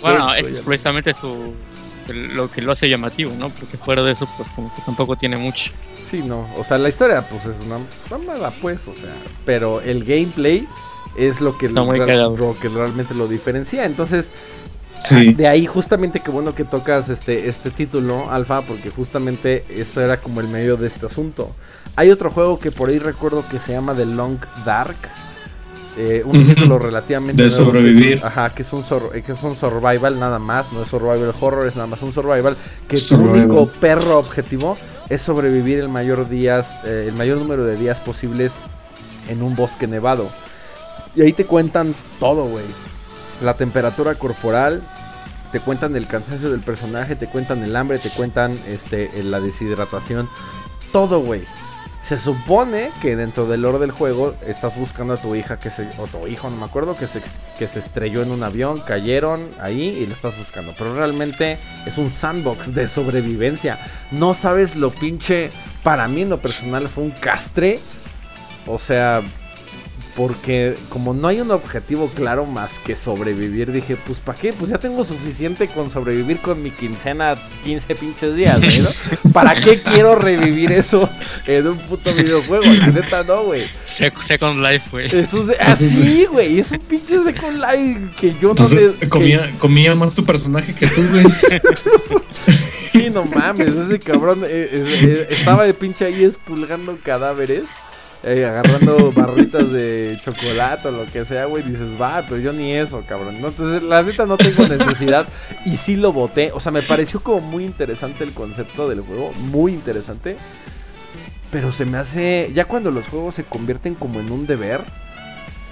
[0.00, 1.54] Bueno, es precisamente su,
[2.14, 3.50] lo que lo hace llamativo, ¿no?
[3.50, 5.72] Porque fuera de eso, pues como que tampoco tiene mucho.
[6.00, 6.48] Sí, no.
[6.56, 7.78] O sea, la historia, pues es una
[8.10, 8.86] mamada, pues.
[8.88, 10.66] O sea, pero el gameplay
[11.16, 11.88] es lo que, lo,
[12.60, 13.84] que realmente lo diferencia.
[13.84, 14.30] Entonces,
[15.10, 20.20] de ahí justamente qué bueno que tocas este, este título, Alfa, porque justamente eso era
[20.20, 21.54] como el medio de este asunto.
[21.96, 24.96] Hay otro juego que por ahí recuerdo que se llama The Long Dark.
[26.00, 28.20] Eh, un título relativamente de sobrevivir.
[28.24, 31.66] ajá, que es un eh, que es un survival nada más, no es survival horror,
[31.66, 32.56] es nada más un survival
[32.86, 34.76] que tu único perro objetivo
[35.08, 38.54] es sobrevivir el mayor días, eh, el mayor número de días posibles
[39.28, 40.30] en un bosque nevado.
[41.16, 42.66] Y ahí te cuentan todo, güey.
[43.42, 44.82] La temperatura corporal,
[45.50, 50.28] te cuentan el cansancio del personaje, te cuentan el hambre, te cuentan este la deshidratación,
[50.92, 51.42] todo, güey
[52.08, 55.86] Se supone que dentro del lore del juego estás buscando a tu hija que se,
[55.98, 57.20] o tu hijo, no me acuerdo, que se,
[57.58, 60.72] que se estrelló en un avión, cayeron ahí y lo estás buscando.
[60.78, 63.78] Pero realmente es un sandbox de sobrevivencia.
[64.10, 65.50] No sabes lo pinche,
[65.82, 67.78] para mí en lo personal fue un castre.
[68.66, 69.20] O sea,
[70.18, 74.52] porque como no hay un objetivo claro más que sobrevivir, dije, pues ¿para qué?
[74.52, 79.30] Pues ya tengo suficiente con sobrevivir con mi quincena 15 pinches días, ¿no?
[79.32, 81.08] ¿Para qué quiero revivir eso
[81.46, 82.64] en un puto videojuego?
[82.64, 83.62] La neta no, güey.
[84.26, 85.06] Second Life, güey.
[85.06, 86.58] Eso es así, güey.
[86.58, 90.88] Es un pinche Second Life que yo no me, comía, comía más tu personaje que
[90.88, 91.26] tú, güey.
[92.90, 97.68] sí, no mames, ese cabrón eh, eh, eh, estaba de pinche ahí espulgando cadáveres
[98.24, 102.72] eh, agarrando barritas de chocolate o lo que sea, güey, dices, va, pero yo ni
[102.72, 103.36] eso, cabrón.
[103.36, 105.26] Entonces, la neta no tengo necesidad
[105.64, 106.50] y sí lo voté.
[106.52, 110.36] O sea, me pareció como muy interesante el concepto del juego, muy interesante.
[111.50, 114.82] Pero se me hace, ya cuando los juegos se convierten como en un deber,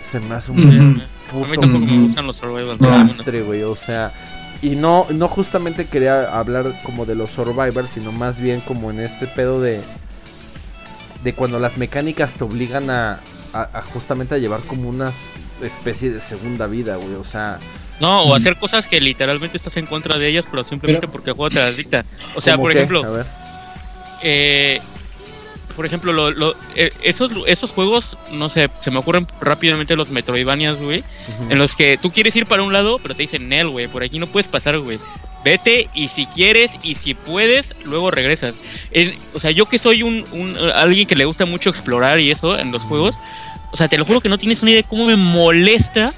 [0.01, 2.79] se me hace un puto me gustan los survival
[3.45, 4.13] güey, o sea,
[4.63, 9.01] y no no justamente quería hablar como de los survivors, sino más bien como en
[9.01, 9.81] este pedo de
[11.27, 13.19] de cuando las mecánicas te obligan a,
[13.93, 15.13] justamente a llevar como una
[15.61, 17.15] especie de segunda vida, güey.
[17.15, 17.59] O sea.
[18.01, 18.33] No, o mm.
[18.37, 21.59] hacer cosas que literalmente estás en contra de ellas, pero simplemente porque el juego te
[21.59, 22.05] las dicta.
[22.37, 23.25] O sea, por ejemplo.
[24.23, 24.81] Eh,
[25.75, 30.79] por ejemplo, lo, eh, esos, esos juegos, no sé, se me ocurren rápidamente los Metroidvanias,
[30.79, 31.03] güey.
[31.51, 34.05] En los que tú quieres ir para un lado, pero te dicen, Nel, güey, por
[34.05, 35.01] aquí no puedes pasar, güey
[35.47, 38.55] vete y si quieres y si puedes, luego regresas.
[39.33, 40.25] o sea, yo que soy un,
[40.75, 43.15] alguien que le gusta mucho explorar y eso en los juegos,
[43.73, 46.13] o sea, te lo juro que no tienes una idea de cómo me molesta,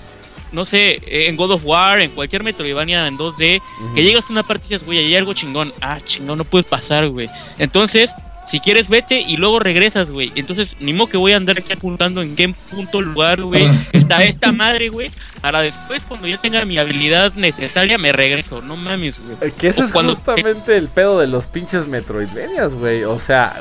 [0.50, 3.60] no sé, en God of War, en cualquier Metroidvania en 2D,
[3.94, 6.66] que llegas a una parte y dices, güey, hay algo chingón, ah, chingón, no puedes
[6.66, 7.28] pasar, güey.
[7.58, 8.10] Entonces,
[8.48, 10.32] si quieres, vete y luego regresas, güey.
[10.34, 13.74] Entonces, ni modo que voy a andar aquí apuntando en qué punto lugar, güey, ah.
[13.92, 15.11] está esta madre, güey.
[15.42, 18.62] Para después, cuando ya tenga mi habilidad necesaria, me regreso.
[18.62, 19.52] No mames, güey.
[19.52, 23.04] Que ese es justamente el pedo de los pinches Metroidvanias, güey.
[23.04, 23.56] O sea,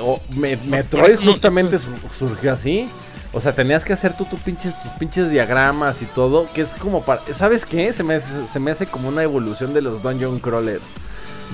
[0.65, 1.77] Metroid justamente
[2.17, 2.87] surgió así.
[3.33, 6.45] O sea, tenías que hacer tú tus pinches, tus pinches diagramas y todo.
[6.53, 7.21] Que es como para.
[7.33, 7.91] ¿Sabes qué?
[7.91, 10.81] Se me, se me hace como una evolución de los Dungeon Crawlers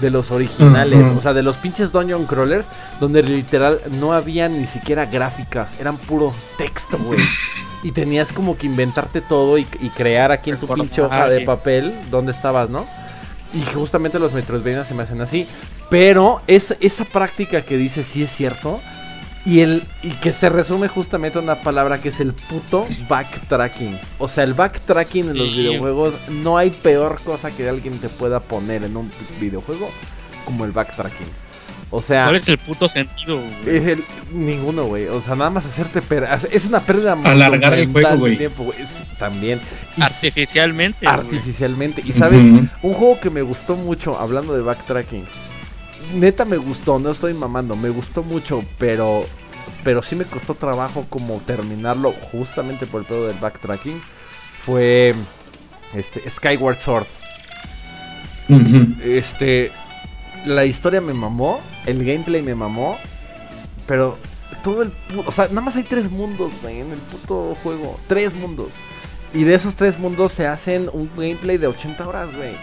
[0.02, 2.68] de los originales, o sea, de los pinches Dungeon Crawlers,
[3.00, 7.20] donde literal no había ni siquiera gráficas, eran puro texto, güey.
[7.84, 11.94] Y tenías como que inventarte todo y, crear aquí en tu pinche hoja de papel
[12.10, 12.86] donde estabas, ¿no?
[13.54, 15.48] Y justamente los Metroidvania se me hacen así.
[15.90, 18.80] Pero es, esa práctica que dice sí es cierto.
[19.46, 24.00] Y, el, y que se resume justamente en una palabra que es el puto backtracking.
[24.18, 28.40] O sea, el backtracking en los videojuegos no hay peor cosa que alguien te pueda
[28.40, 29.90] poner en un videojuego
[30.46, 31.28] como el backtracking.
[31.90, 32.24] O sea.
[32.24, 33.40] ¿Cuál es el puto sentido?
[33.68, 35.08] Es el, ninguno, güey.
[35.08, 36.40] O sea, nada más hacerte perder.
[36.52, 38.38] Es una pérdida Alargar el juego, güey.
[38.38, 38.78] Tiempo, güey.
[39.20, 39.60] también.
[40.00, 41.06] artificialmente.
[41.06, 42.02] Artificialmente.
[42.06, 45.26] Y sabes, un juego que me gustó mucho, hablando de backtracking
[46.14, 49.26] neta me gustó, no estoy mamando, me gustó mucho, pero
[49.84, 54.02] pero sí me costó trabajo como terminarlo justamente por el pedo del backtracking.
[54.66, 55.14] Fue
[55.94, 57.08] este Skyward Sword.
[59.04, 59.72] Este
[60.46, 62.98] la historia me mamó, el gameplay me mamó,
[63.88, 64.18] pero
[64.64, 64.94] todo el
[65.26, 68.70] o sea, nada más hay tres mundos, güey, en el puto juego, tres mundos.
[69.34, 72.54] Y de esos tres mundos se hacen un gameplay de 80 horas, güey.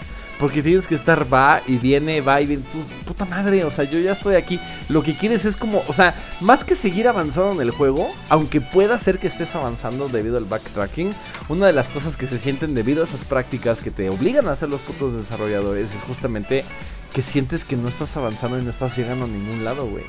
[0.41, 2.65] Porque tienes que estar, va y viene, va y viene.
[3.05, 4.59] puta madre, o sea, yo ya estoy aquí.
[4.89, 8.63] Lo que quieres es como, o sea, más que seguir avanzando en el juego, aunque
[8.63, 11.13] pueda ser que estés avanzando debido al backtracking,
[11.51, 14.53] una de las cosas que se sienten debido a esas prácticas que te obligan a
[14.53, 16.65] hacer los putos desarrolladores es justamente
[17.13, 20.05] que sientes que no estás avanzando y no estás llegando a ningún lado, güey.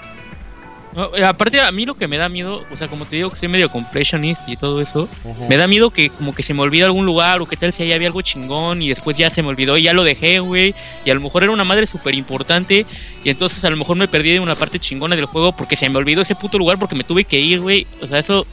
[1.15, 3.38] Eh, aparte, a mí lo que me da miedo, o sea, como te digo que
[3.38, 5.08] soy medio completionist y todo eso,
[5.47, 7.84] me da miedo que como que se me olvida algún lugar o que tal si
[7.84, 10.75] ahí había algo chingón y después ya se me olvidó y ya lo dejé, güey.
[11.06, 12.86] Y a lo mejor era una madre súper importante
[13.23, 15.88] y entonces a lo mejor me perdí de una parte chingona del juego porque se
[15.88, 17.88] me olvidó ese puto lugar porque me tuve que ir, güey.
[18.01, 18.45] O sea, eso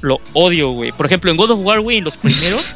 [0.00, 0.90] lo odio, güey.
[0.92, 2.74] Por ejemplo, en God of War, güey, en los primeros,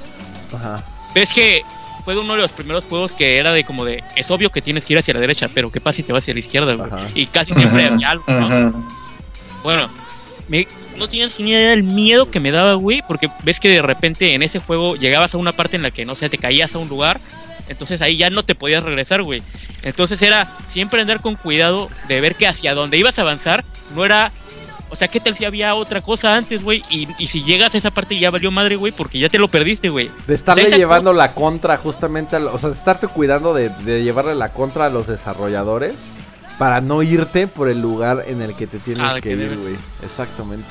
[1.14, 1.62] ves que
[2.04, 4.85] fue uno de los primeros juegos que era de como de, es obvio que tienes
[4.85, 6.90] que ir hacia la derecha, pero ¿qué pasa si te vas hacia la izquierda, güey?
[7.14, 8.97] Y casi siempre había algo, ¿no?
[9.62, 9.88] Bueno,
[10.97, 14.35] no tienes ni idea del miedo que me daba, güey, porque ves que de repente
[14.35, 16.79] en ese juego llegabas a una parte en la que, no sé, te caías a
[16.79, 17.21] un lugar,
[17.68, 19.42] entonces ahí ya no te podías regresar, güey.
[19.83, 24.05] Entonces era siempre andar con cuidado de ver que hacia donde ibas a avanzar no
[24.05, 24.33] era...
[24.90, 26.83] O sea, ¿qué tal si había otra cosa antes, güey?
[26.88, 29.90] Y, si llegas a esa parte ya valió madre, güey, porque ya te lo perdiste,
[29.90, 30.11] güey.
[30.27, 34.55] De estarle llevando la contra justamente, o sea, de estarte cuidando de, de llevarle la
[34.55, 35.92] contra a los desarrolladores
[36.59, 39.57] para no irte por el lugar en el que te tienes Ah, que que ir,
[39.62, 39.77] güey.
[40.03, 40.66] Exactamente.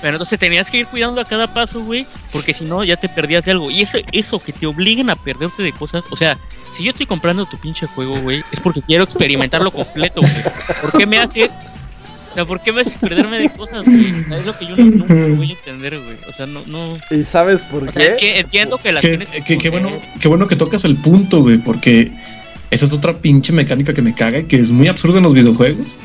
[0.00, 3.08] Pero entonces tenías que ir cuidando a cada paso, güey, porque si no ya te
[3.08, 3.70] perdías de algo.
[3.70, 6.38] Y eso, eso que te obliguen a perderte de cosas, o sea,
[6.76, 10.32] si yo estoy comprando tu pinche juego, güey, es porque quiero experimentarlo completo, güey.
[10.82, 11.50] ¿Por qué me haces?
[12.30, 14.08] O sea, ¿por qué me haces perderme de cosas, güey?
[14.36, 16.18] Es lo que yo no, nunca voy a entender, güey.
[16.28, 16.96] O sea, no, no.
[17.10, 18.16] ¿Y sabes por O sea, qué?
[18.16, 19.88] que entiendo que las Qué, tienes que qué- qué bueno,
[20.20, 22.12] qué bueno que tocas el punto, güey, porque
[22.70, 25.34] esa es otra pinche mecánica que me caga y que es muy absurda en los
[25.34, 25.96] videojuegos.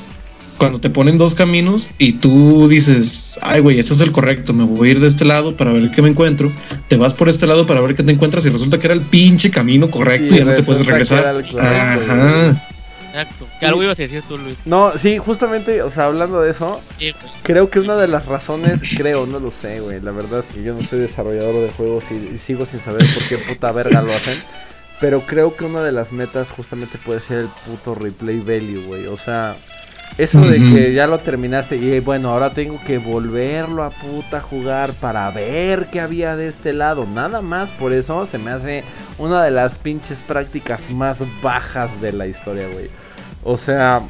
[0.58, 4.66] Cuando te ponen dos caminos y tú dices, ay, güey, ese es el correcto, me
[4.66, 6.52] voy a ir de este lado para ver qué me encuentro.
[6.90, 9.02] Te vas por este lado para ver qué te encuentras y resulta que era el
[9.02, 11.44] pinche camino correcto Y y, ya no te puedes que regresar.
[11.58, 12.62] Ajá.
[13.10, 13.48] Exacto.
[13.60, 14.58] Que algo ibas a decir tú, Luis.
[14.66, 18.82] No, sí, justamente, o sea, hablando de eso, Sí, creo que una de las razones,
[18.96, 20.00] creo, no lo sé, güey.
[20.02, 23.04] La verdad es que yo no soy desarrollador de juegos y, y sigo sin saber
[23.14, 24.38] por qué puta verga lo hacen.
[25.00, 29.08] Pero creo que una de las metas justamente puede ser el puto replay value, güey.
[29.08, 29.56] O sea,
[30.18, 34.42] eso de que ya lo terminaste y eh, bueno, ahora tengo que volverlo a puta
[34.42, 37.06] jugar para ver qué había de este lado.
[37.08, 38.84] Nada más por eso se me hace
[39.18, 42.90] una de las pinches prácticas más bajas de la historia, güey.
[43.46, 44.02] O sea,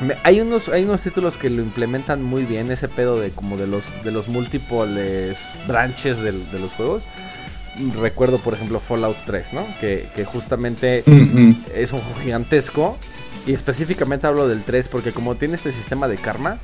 [0.00, 3.56] me- hay unos hay unos títulos que lo implementan muy bien ese pedo de como
[3.56, 7.04] de los de los múltiples branches de los juegos.
[8.00, 9.66] Recuerdo por ejemplo Fallout 3, ¿no?
[9.80, 11.54] Que, que justamente Ujú.
[11.74, 12.98] es un juego gigantesco.
[13.46, 16.58] Y específicamente hablo del 3 porque como tiene este sistema de karma,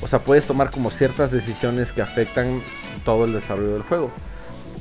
[0.00, 2.60] o sea, puedes tomar como ciertas decisiones que afectan
[3.04, 4.10] todo el desarrollo del juego.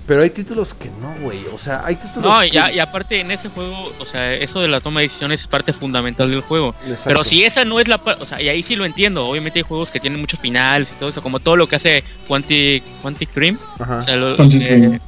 [0.07, 1.45] Pero hay títulos que no, güey.
[1.53, 2.47] O sea, hay títulos No, que...
[2.47, 5.41] y, ya- y aparte en ese juego, o sea, eso de la toma de decisiones
[5.41, 6.75] es parte fundamental del juego.
[6.81, 7.03] Exacto.
[7.05, 9.25] Pero si esa no es la parte, o sea, y ahí sí lo entiendo.
[9.25, 12.03] Obviamente hay juegos que tienen muchos finales y todo eso, como todo lo que hace
[12.27, 13.57] Quantic, Quantic Dream.
[13.79, 13.99] Ajá.
[13.99, 14.99] O sea, lo- Quantic eh, Dream.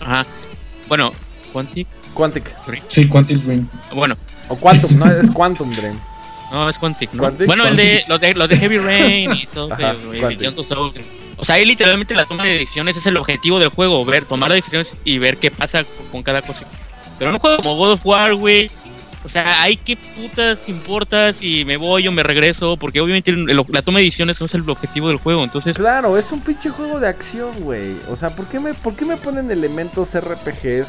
[0.00, 0.26] Ajá.
[0.88, 1.12] Bueno,
[1.52, 2.54] Quantic, Quantic.
[2.88, 3.68] Sí, Quantic Dream.
[3.94, 4.16] bueno,
[4.48, 5.98] O Quantum, no, es Quantum Dream.
[6.50, 7.22] no es Quantic, ¿no?
[7.22, 9.94] Quantic, bueno, el de los de los de Heavy Rain y todo Ajá,
[10.66, 10.96] juegos.
[11.36, 14.52] O sea, ahí literalmente la toma de decisiones es el objetivo del juego, ver, tomar
[14.52, 16.66] decisiones y ver qué pasa con cada cosa.
[17.18, 18.70] Pero en un juego como God of War, güey,
[19.24, 23.50] o sea, hay qué putas importa si me voy o me regreso, porque obviamente el-
[23.50, 26.40] el- la toma de decisiones no es el objetivo del juego, entonces Claro, es un
[26.40, 27.94] pinche juego de acción, güey.
[28.08, 30.88] O sea, ¿por qué me, por qué me ponen elementos RPGs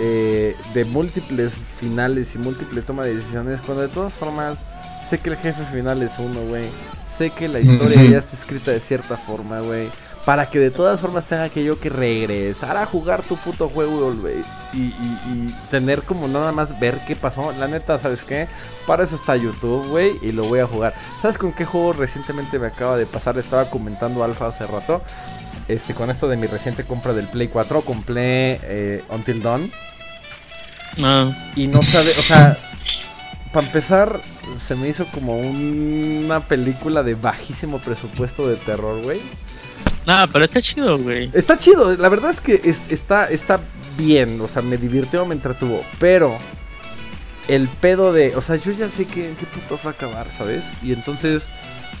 [0.00, 4.58] eh, de múltiples finales y múltiples toma de decisiones cuando de todas formas
[5.08, 6.64] sé que el jefe final es uno, güey?
[7.06, 9.88] Sé que la historia ya está escrita de cierta forma, güey.
[10.24, 14.14] Para que de todas formas tenga que yo que regresar a jugar tu puto juego.
[14.74, 14.92] Y, y-
[15.32, 17.52] y tener como nada más ver qué pasó.
[17.58, 18.46] La neta, ¿sabes qué?
[18.86, 20.18] Para eso está YouTube, güey.
[20.22, 20.94] Y lo voy a jugar.
[21.22, 23.38] ¿Sabes con qué juego recientemente me acaba de pasar?
[23.38, 25.00] Estaba comentando Alfa hace rato.
[25.68, 29.72] Este, con esto de mi reciente compra del Play 4, compré eh, Until Dawn.
[30.96, 31.34] no.
[31.56, 32.58] Y no sabe, o sea,
[33.52, 34.20] para empezar,
[34.58, 39.20] se me hizo como una película de bajísimo presupuesto de terror, güey.
[40.06, 41.30] Nada, pero está chido, güey.
[41.32, 43.60] Está chido, la verdad es que es- está, está
[43.98, 46.36] bien, o sea, me divirtió, me entretuvo, pero
[47.48, 50.26] el pedo de, o sea, yo ya sé que en qué puto va a acabar,
[50.30, 50.62] ¿sabes?
[50.82, 51.48] Y entonces,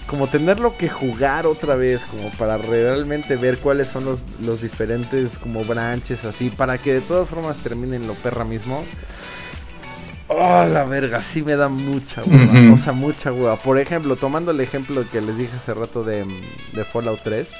[0.06, 5.38] como tenerlo que jugar otra vez, como para realmente ver cuáles son los, los diferentes
[5.38, 8.84] como branches así, para que de todas formas terminen lo perra mismo.
[10.32, 12.72] Oh, la verga, sí me da mucha hueva.
[12.72, 13.56] O sea, mucha hueva.
[13.56, 16.24] Por ejemplo, tomando el ejemplo que les dije hace rato de,
[16.72, 17.50] de Fallout 3.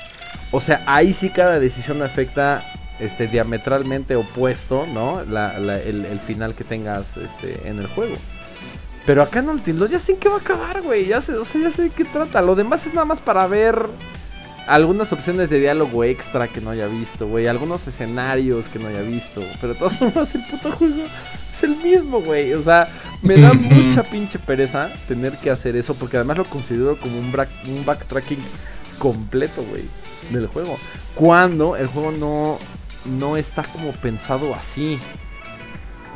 [0.53, 2.65] O sea, ahí sí cada decisión afecta
[2.99, 5.23] este diametralmente opuesto, ¿no?
[5.25, 8.17] La, la- el, el final que tengas este, en el juego.
[9.07, 11.07] Pero acá no entiendo, ya sé en qué va a acabar, güey.
[11.07, 12.43] Ya sé, o sea, ya sé de qué trata.
[12.43, 13.87] Lo demás es nada más para ver
[14.67, 17.47] algunas opciones de diálogo extra que no haya visto, güey.
[17.47, 19.43] Algunos escenarios que no haya visto.
[19.61, 21.03] Pero todas formas, el puto juego
[21.51, 22.53] es el mismo, güey.
[22.53, 22.87] O sea,
[23.23, 25.95] me da mucha pinche pereza tener que hacer eso.
[25.95, 27.33] Porque además lo considero como un
[27.87, 28.39] backtracking
[28.99, 29.85] completo, güey,
[30.31, 30.79] del juego.
[31.15, 32.59] Cuando el juego no,
[33.05, 34.99] no está como pensado así.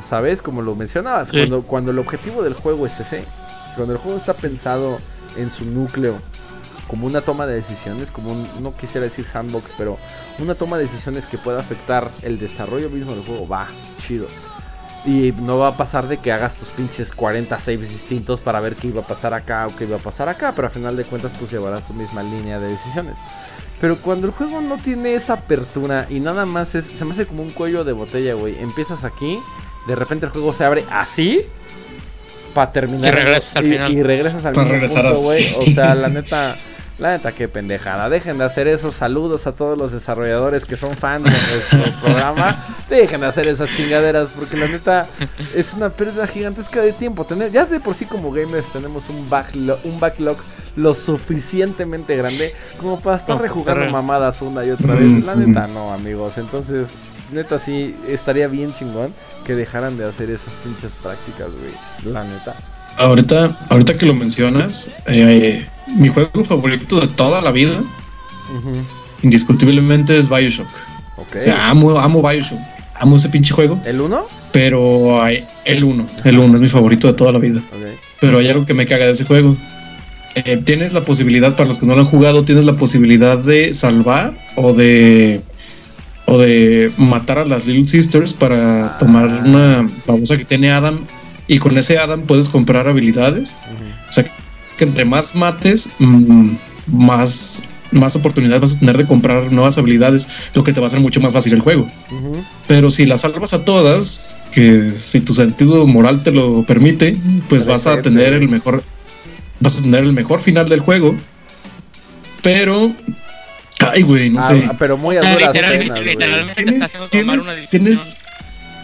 [0.00, 0.42] ¿Sabes?
[0.42, 1.28] Como lo mencionabas.
[1.28, 1.38] Sí.
[1.38, 3.24] Cuando, cuando el objetivo del juego es ese.
[3.76, 4.98] Cuando el juego está pensado
[5.36, 6.20] en su núcleo
[6.88, 9.98] como una toma de decisiones, como un, no quisiera decir sandbox, pero
[10.38, 13.66] una toma de decisiones que pueda afectar el desarrollo mismo del juego, va,
[14.00, 14.26] chido.
[15.06, 18.74] Y no va a pasar de que hagas tus pinches 40 saves distintos para ver
[18.74, 21.04] qué iba a pasar acá o qué iba a pasar acá, pero a final de
[21.04, 23.18] cuentas pues llevarás tu misma línea de decisiones.
[23.80, 27.26] Pero cuando el juego no tiene esa apertura y nada más es, se me hace
[27.26, 28.58] como un cuello de botella, güey.
[28.58, 29.38] Empiezas aquí,
[29.86, 31.42] de repente el juego se abre así
[32.54, 33.12] para terminar.
[33.12, 33.92] Y regresas al y- final.
[33.92, 35.54] y regresas al mismo punto, güey.
[35.58, 36.56] O sea, la neta,
[36.98, 38.08] La neta, qué pendejada.
[38.08, 42.56] Dejen de hacer esos saludos a todos los desarrolladores que son fans de nuestro programa.
[42.88, 45.06] Dejen de hacer esas chingaderas porque la neta
[45.56, 47.24] es una pérdida gigantesca de tiempo.
[47.24, 50.36] Tener, ya de por sí como gamers tenemos un backlog, un backlog
[50.76, 55.24] lo suficientemente grande como para estar rejugando mamadas una y otra vez.
[55.24, 56.38] La neta, no, amigos.
[56.38, 56.90] Entonces,
[57.32, 59.12] neta, sí, estaría bien chingón
[59.44, 62.12] que dejaran de hacer esas pinches prácticas, güey.
[62.14, 62.54] La neta.
[62.96, 65.66] Ahorita, ahorita que lo mencionas, eh,
[65.96, 67.82] mi juego favorito de toda la vida,
[69.22, 70.68] indiscutiblemente es Bioshock.
[71.16, 72.58] O sea, amo, amo Bioshock.
[72.96, 73.80] Amo ese pinche juego.
[73.84, 74.26] ¿El 1?
[74.52, 76.06] Pero hay, el 1.
[76.24, 77.60] El 1 es mi favorito de toda la vida.
[78.20, 79.56] Pero hay algo que me caga de ese juego.
[80.36, 83.74] Eh, tienes la posibilidad, para los que no lo han jugado, tienes la posibilidad de
[83.74, 85.40] salvar o de
[86.26, 91.00] o de matar a las Little Sisters para tomar una babosa que tiene Adam
[91.46, 93.56] y con ese Adam puedes comprar habilidades.
[94.08, 94.24] O sea,
[94.76, 96.52] que entre más mates, mm,
[96.86, 100.88] más, más oportunidades vas a tener de comprar nuevas habilidades, lo que te va a
[100.88, 101.86] hacer mucho más fácil el juego.
[102.66, 107.16] Pero si las salvas a todas, que si tu sentido moral te lo permite,
[107.48, 108.82] pues vas a tener el mejor
[109.60, 111.14] vas a tener el mejor final del juego.
[112.42, 112.92] Pero
[113.78, 114.70] ay, güey, no ah, sé.
[114.78, 116.92] Pero muy a duras penas,
[117.70, 118.24] tienes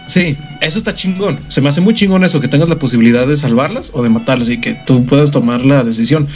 [0.07, 1.39] Sí, eso está chingón.
[1.47, 4.49] Se me hace muy chingón eso, que tengas la posibilidad de salvarlas o de matarlas
[4.49, 6.27] y que tú puedas tomar la decisión.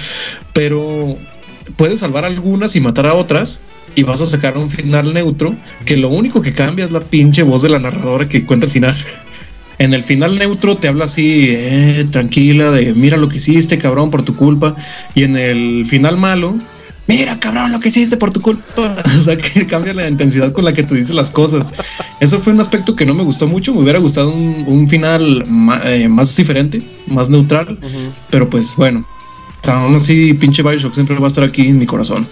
[0.53, 1.17] Pero
[1.75, 3.61] puedes salvar algunas y matar a otras
[3.95, 5.55] y vas a sacar un final neutro
[5.85, 8.71] que lo único que cambia es la pinche voz de la narradora que cuenta el
[8.71, 8.95] final.
[9.77, 14.09] En el final neutro te habla así, eh, tranquila, de mira lo que hiciste, cabrón,
[14.09, 14.77] por tu culpa.
[15.15, 16.55] Y en el final malo
[17.07, 18.63] mira, cabrón, lo que hiciste por tu culpa.
[19.17, 21.69] O sea, que cambia la intensidad con la que tú dices las cosas.
[22.19, 23.73] Eso fue un aspecto que no me gustó mucho.
[23.73, 25.43] Me hubiera gustado un, final
[25.85, 27.79] eh, más, diferente, más neutral.
[28.29, 29.05] Pero pues bueno,
[29.63, 32.27] aún así, pinche Bioshock siempre va a estar aquí en mi corazón.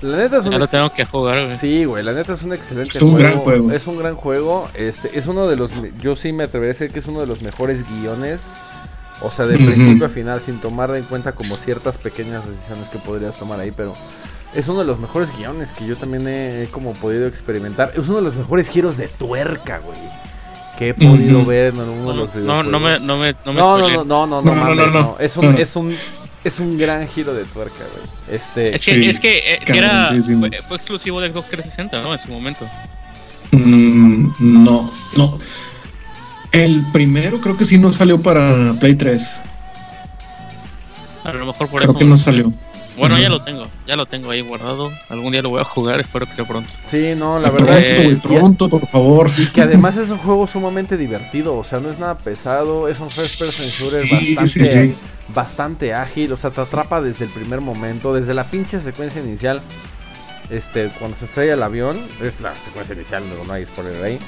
[0.00, 0.52] La neta es un.
[0.52, 1.58] Ya lo tengo que jugar, güey.
[1.58, 3.70] Sí, güey, la neta es un excelente es un Gran juego.
[3.72, 4.70] Es un gran juego.
[4.74, 5.70] Este, es uno de los.
[6.00, 8.42] Yo sí me atrevería a decir que es uno de los mejores guiones
[9.22, 12.98] o sea, de principio a final, sin tomar en cuenta como ciertas pequeñas decisiones que
[12.98, 13.92] podrías tomar ahí, pero
[14.54, 17.92] es uno de los mejores guiones que yo también he, como podido experimentar.
[17.96, 19.98] Es uno de los mejores giros de tuerca, güey.
[20.78, 22.46] Que he podido ver en uno de los videos.
[22.46, 25.36] No, no me, no me, no me no, no, no, no, no, no, no, Es
[25.36, 25.94] un, es un,
[26.42, 28.36] es un gran giro de tuerca, güey.
[28.36, 28.74] Este.
[28.74, 30.08] Es que, es que eh, era,
[30.66, 32.14] fue, exclusivo del Xbox 360, ¿no?
[32.14, 32.66] En su momento.
[33.52, 35.38] Mm, no, no.
[36.52, 39.32] El primero creo que sí no salió para Play 3.
[41.24, 42.52] A lo mejor por creo que no salió.
[42.96, 44.92] Bueno, ya lo tengo, ya lo tengo ahí guardado.
[45.08, 46.70] Algún día lo voy a jugar, espero que sea pronto.
[46.86, 47.78] Sí, no, la verdad.
[47.80, 49.30] Eh, pronto, por favor.
[49.38, 53.00] Y que además es un juego sumamente divertido, o sea, no es nada pesado, es
[53.00, 54.94] un first person shooter bastante,
[55.28, 59.62] bastante ágil, o sea, te atrapa desde el primer momento, desde la pinche secuencia inicial.
[60.50, 64.18] Este, cuando se estrella el avión, es la secuencia inicial, no, no hay spoiler ahí.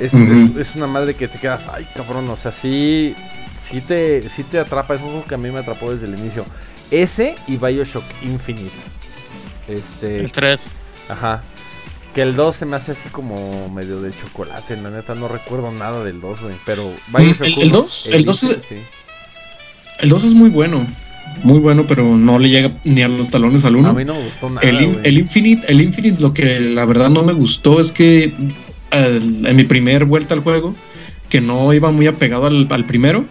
[0.00, 3.14] Es, es, una madre que te quedas, ay cabrón, o sea, sí,
[3.60, 6.44] sí, te, sí te atrapa, es algo que a mí me atrapó desde el inicio.
[6.90, 8.70] Ese y Bioshock Infinite.
[9.68, 10.20] Este.
[10.20, 10.60] El 3.
[11.08, 11.42] Ajá.
[12.14, 15.72] Que el 2 se me hace así como medio de chocolate, la neta no recuerdo
[15.72, 16.54] nada del 2, güey.
[16.66, 18.06] Pero Bioshock ¿El, 2?
[18.12, 18.58] El, 2 es.
[20.00, 20.86] El 2 es muy bueno.
[21.44, 23.88] Muy bueno, pero no le llega ni a los talones al 1.
[23.88, 24.68] A mí no me gustó nada.
[24.68, 28.34] El, el, Infinite, el Infinite, lo que la verdad no me gustó es que
[28.92, 30.74] en mi primer vuelta al juego
[31.32, 33.24] que no iba muy apegado al, primero,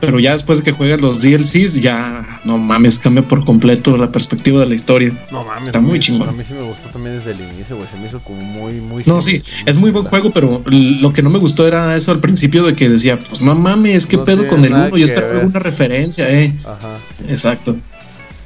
[0.00, 4.10] pero ya después de que juegas los DLCs, ya no mames, cambia por completo la
[4.10, 5.12] perspectiva de la historia.
[5.30, 6.28] No mames, está muy chingón.
[6.28, 8.80] A mí sí me gustó también desde el inicio, güey, se me hizo como muy,
[8.80, 9.04] muy.
[9.06, 12.18] No, sí, es muy buen juego, pero lo que no me gustó era eso al
[12.18, 14.98] principio de que decía, pues no mames, ¿qué pedo con el uno?
[14.98, 16.52] Y esperaba alguna referencia, eh.
[16.64, 16.98] Ajá.
[17.28, 17.76] Exacto.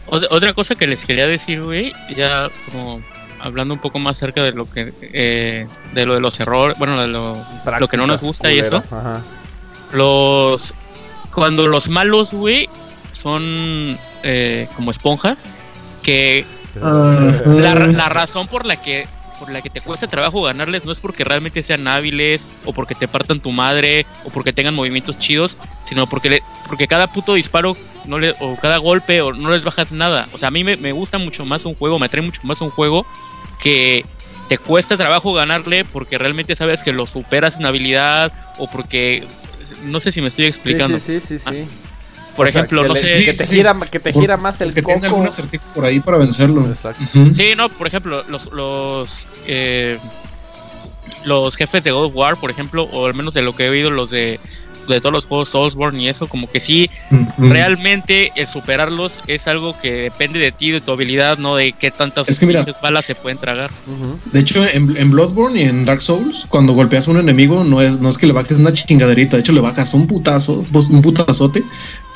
[0.05, 3.01] Otra cosa que les quería decir, güey, ya como
[3.41, 7.01] hablando un poco más acerca de lo que eh, de lo de los errores, bueno,
[7.01, 7.37] de lo,
[7.79, 8.83] lo que no nos gusta y eso.
[9.93, 10.75] Los
[11.33, 12.69] cuando los malos, güey,
[13.13, 15.39] son eh, como esponjas
[16.03, 16.45] que
[16.81, 19.07] la, la, razón por la que
[19.39, 22.95] por la que te cuesta trabajo ganarles no es porque realmente sean hábiles o porque
[22.95, 27.77] te partan tu madre o porque tengan movimientos chidos, sino porque porque cada puto disparo
[28.05, 30.29] no le, o cada golpe o no les bajas nada.
[30.33, 32.61] O sea, a mí me, me gusta mucho más un juego, me atrae mucho más
[32.61, 33.07] un juego
[33.63, 34.05] que
[34.49, 39.27] te cuesta trabajo ganarle porque realmente sabes que lo superas en habilidad o porque
[39.85, 40.99] no sé si me estoy explicando.
[40.99, 41.65] Sí, sí, sí, sí.
[42.39, 43.25] Por ejemplo, no sé.
[43.25, 45.05] Que te gira, que te gira más el que coco.
[45.05, 46.65] algún acertijo por ahí para vencerlo.
[46.69, 47.05] Exacto.
[47.33, 49.99] Sí, no, por ejemplo, los los, eh,
[51.25, 53.71] los jefes de God of War, por ejemplo, o al menos de lo que he
[53.71, 54.39] oído, los de
[54.95, 56.91] de todos los juegos Soulsborne y eso, como que sí,
[57.39, 61.91] realmente el superarlos es algo que depende de ti, de tu habilidad, no de qué
[61.91, 62.27] tantas
[62.81, 63.71] balas se pueden tragar.
[64.33, 68.01] De hecho, en, Bloodborne y en Dark Souls, cuando golpeas a un enemigo, no es,
[68.01, 71.03] no es que le bajes una chingaderita, de hecho le bajas un putazo, pues, un
[71.03, 71.63] putazote,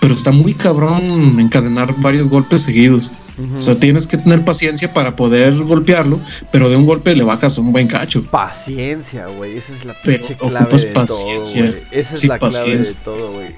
[0.02, 3.12] pero está muy cabrón encadenar varios golpes seguidos.
[3.56, 6.18] O sea, tienes que tener paciencia para poder golpearlo,
[6.50, 8.24] pero de un golpe le bajas un buen cacho.
[8.24, 9.56] Paciencia, güey.
[9.56, 11.70] Esa es la pinche clave de paciencia.
[11.70, 13.54] todo, Esa es la clave de todo, güey.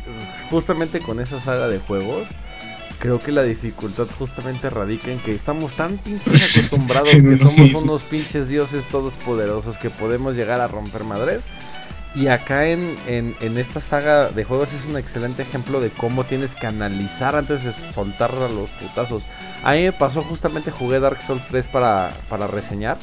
[0.51, 2.29] Justamente con esa saga de juegos,
[2.99, 8.03] creo que la dificultad justamente radica en que estamos tan pinches acostumbrados que somos unos
[8.03, 11.41] pinches dioses todos poderosos que podemos llegar a romper madres
[12.15, 16.55] y acá en, en, esta saga de juegos es un excelente ejemplo de cómo tienes
[16.55, 19.25] que analizar antes de soltar a los putazos.
[19.65, 22.99] A mí me pasó justamente, jugué Dark Souls 3 para, para reseñar.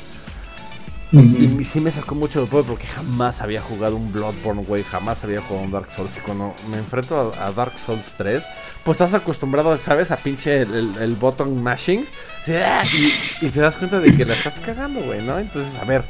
[1.12, 4.84] Y sí me sacó mucho de poder porque jamás había jugado un Bloodborne, güey.
[4.84, 6.16] Jamás había jugado un Dark Souls.
[6.16, 8.42] Y cuando me enfrento a, Dark Souls 3,
[8.86, 10.12] pues estás acostumbrado, ¿sabes?
[10.12, 12.06] A pinche el, el, button mashing.
[12.48, 15.38] Ah", y, y, te das cuenta de que la estás cagando, güey, ¿no?
[15.38, 16.06] Entonces, a ver,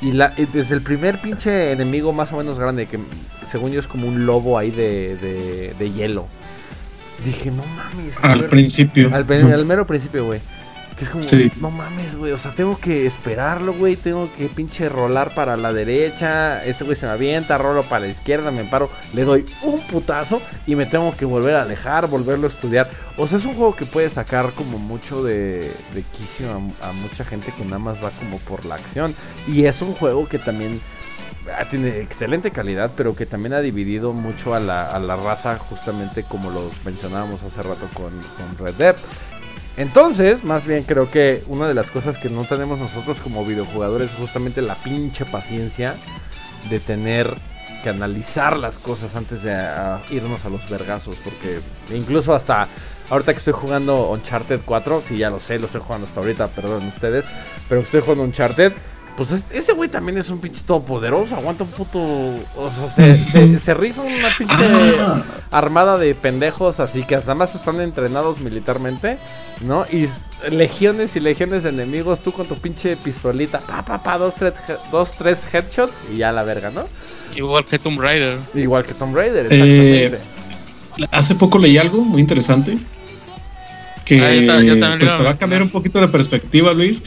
[0.00, 2.98] y, la, desde el primer pinche enemigo más o menos grande, que
[3.46, 6.28] según yo es como un lobo ahí de, de hielo.
[7.24, 8.14] Dije, no mames.
[8.20, 9.10] Al principio.
[9.14, 10.40] Al, al mero principio, güey.
[10.96, 11.24] Que es como,
[11.60, 12.32] no mames, güey.
[12.32, 13.96] O sea, tengo que esperarlo, güey.
[13.96, 16.64] Tengo que pinche rolar para la derecha.
[16.64, 20.40] Este güey se me avienta, rolo para la izquierda, me paro, le doy un putazo
[20.66, 22.88] y me tengo que volver a alejar, volverlo a estudiar.
[23.16, 25.60] O sea, es un juego que puede sacar como mucho de,
[25.94, 26.50] de quicio
[26.82, 29.14] a, mucha gente que nada más va como por la acción.
[29.48, 30.80] Y es un juego que también
[31.58, 35.58] ah, tiene excelente calidad, pero que también ha dividido mucho a la, a la raza,
[35.58, 38.96] justamente como lo mencionábamos hace rato con, con Red Dead.
[39.76, 44.12] Entonces, más bien creo que una de las cosas que no tenemos nosotros como videojugadores
[44.12, 45.96] es justamente la pinche paciencia
[46.70, 47.34] de tener
[47.82, 49.52] que analizar las cosas antes de
[50.10, 51.16] irnos a los vergazos.
[51.16, 51.60] Porque
[51.94, 52.68] incluso hasta
[53.10, 56.48] ahorita que estoy jugando Uncharted 4, si ya lo sé, lo estoy jugando hasta ahorita,
[56.48, 57.24] perdón ustedes,
[57.68, 58.72] pero estoy jugando Uncharted
[59.16, 62.00] pues ese güey también es un pinche todopoderoso, aguanta un puto.
[62.00, 65.22] O sea, se, rifa una pinche ah.
[65.50, 69.18] armada de pendejos así que además están entrenados militarmente,
[69.60, 69.84] ¿no?
[69.90, 70.08] Y
[70.50, 74.54] legiones y legiones de enemigos, tú con tu pinche pistolita, pa, pa, pa, dos, tres,
[74.90, 76.88] dos, tres headshots y ya la verga, ¿no?
[77.36, 78.38] Igual que Tomb Raider.
[78.54, 80.16] Igual que Tomb Raider, exactamente.
[80.16, 82.78] Eh, hace poco leí algo muy interesante
[84.04, 87.02] que ah, pues te va a cambiar un poquito de perspectiva, Luis.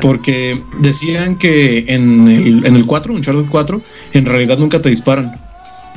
[0.00, 3.82] Porque decían que en el, en el 4, Uncharted 4,
[4.14, 5.40] en realidad nunca te disparan.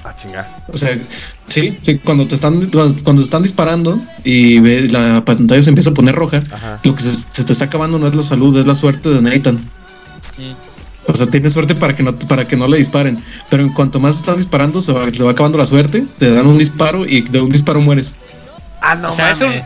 [0.03, 0.63] Ah, chingada.
[0.71, 0.99] O sea,
[1.47, 5.93] sí, sí, cuando te están cuando están disparando y ves, la pantalla se empieza a
[5.93, 6.43] poner roja,
[6.83, 9.59] lo que se, te está acabando no es la salud, es la suerte de Nathan.
[11.07, 13.99] O sea, tienes suerte para que no para que no le disparen, pero en cuanto
[13.99, 17.41] más están disparando se va, va acabando la suerte, te dan un disparo y de
[17.41, 18.15] un disparo mueres.
[18.81, 19.63] Ah, no mames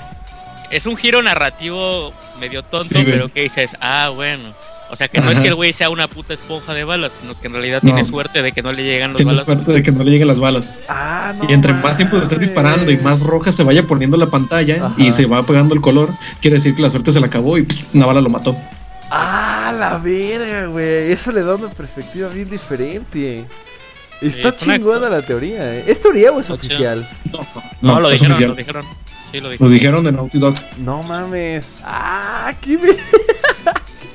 [0.71, 4.53] es un giro narrativo medio tonto, pero que dices, ah, bueno.
[4.91, 7.39] O sea, que no es que el güey sea una puta esponja de balas, sino
[7.39, 9.45] que en realidad tiene suerte de que no le llegan las balas.
[9.45, 10.73] Tiene suerte de que no le lleguen las balas.
[10.87, 11.47] Ah, no.
[11.47, 14.91] Y entre más tiempo se esté disparando y más roja se vaya poniendo la pantalla
[14.97, 16.09] y se va pegando el color,
[16.41, 18.57] quiere decir que la suerte se la acabó y una bala lo mató.
[19.11, 21.11] Ah, la verga, güey.
[21.11, 23.45] Eso le da una perspectiva bien diferente.
[24.21, 25.83] Está chingona la teoría, ¿eh?
[25.87, 27.07] ¿Es teoría o es oficial?
[27.31, 27.47] No,
[27.81, 28.85] no, lo, dijeron, lo dijeron.
[29.31, 30.55] Sí, lo Nos dijeron de Naughty Dog.
[30.77, 31.65] No mames.
[31.83, 32.95] Ah, qué, qué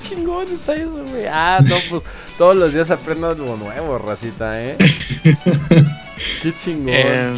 [0.02, 1.26] chingón está eso, güey.
[1.30, 2.02] Ah, no, pues
[2.36, 4.76] todos los días aprendo algo nuevo, racita, ¿eh?
[6.42, 6.94] qué chingón.
[6.94, 7.36] Eh,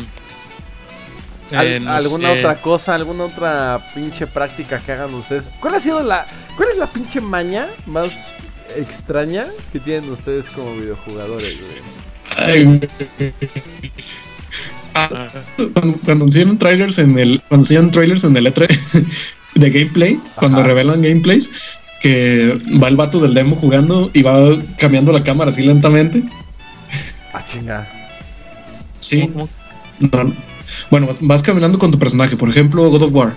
[1.53, 5.49] eh, ¿Alguna otra cosa, alguna otra pinche práctica que hagan ustedes?
[5.61, 8.35] ¿Cuál ha sido la, cuál es la pinche maña más
[8.75, 11.77] extraña que tienen ustedes como videojugadores, güey?
[12.39, 12.81] Ay,
[15.73, 18.69] cuando, cuando enseñan trailers en el cuando enseñan trailers en el E3
[19.55, 21.51] de gameplay, cuando revelan gameplays,
[22.01, 26.23] que va el vato del demo jugando y va cambiando la cámara así lentamente.
[27.33, 27.87] Ah, chinga.
[29.01, 29.31] Sí.
[30.91, 33.35] Bueno, vas, caminando con tu personaje, por ejemplo, God of War.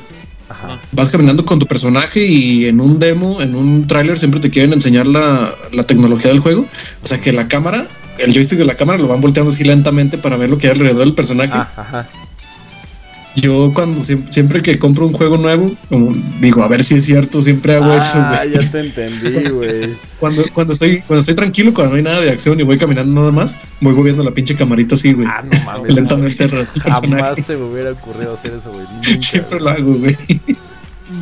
[0.91, 4.73] Vas caminando con tu personaje y en un demo, en un trailer, siempre te quieren
[4.73, 6.65] enseñar la, la tecnología del juego.
[7.03, 7.87] O sea que la cámara
[8.19, 10.73] el joystick de la cámara lo van volteando así lentamente para ver lo que hay
[10.73, 11.51] alrededor del personaje.
[11.53, 12.05] Ah,
[13.35, 17.41] Yo cuando siempre que compro un juego nuevo, como digo, a ver si es cierto,
[17.41, 19.93] siempre hago eso, Ah, ya te entendí, güey.
[20.19, 23.13] cuando, cuando estoy, cuando estoy tranquilo, cuando no hay nada de acción y voy caminando
[23.21, 25.27] nada más, voy moviendo la pinche camarita así, güey.
[25.29, 25.93] Ah, no mames.
[25.95, 28.85] Lentamente Jamás se me hubiera ocurrido hacer eso, güey.
[29.21, 30.17] siempre lo hago, güey.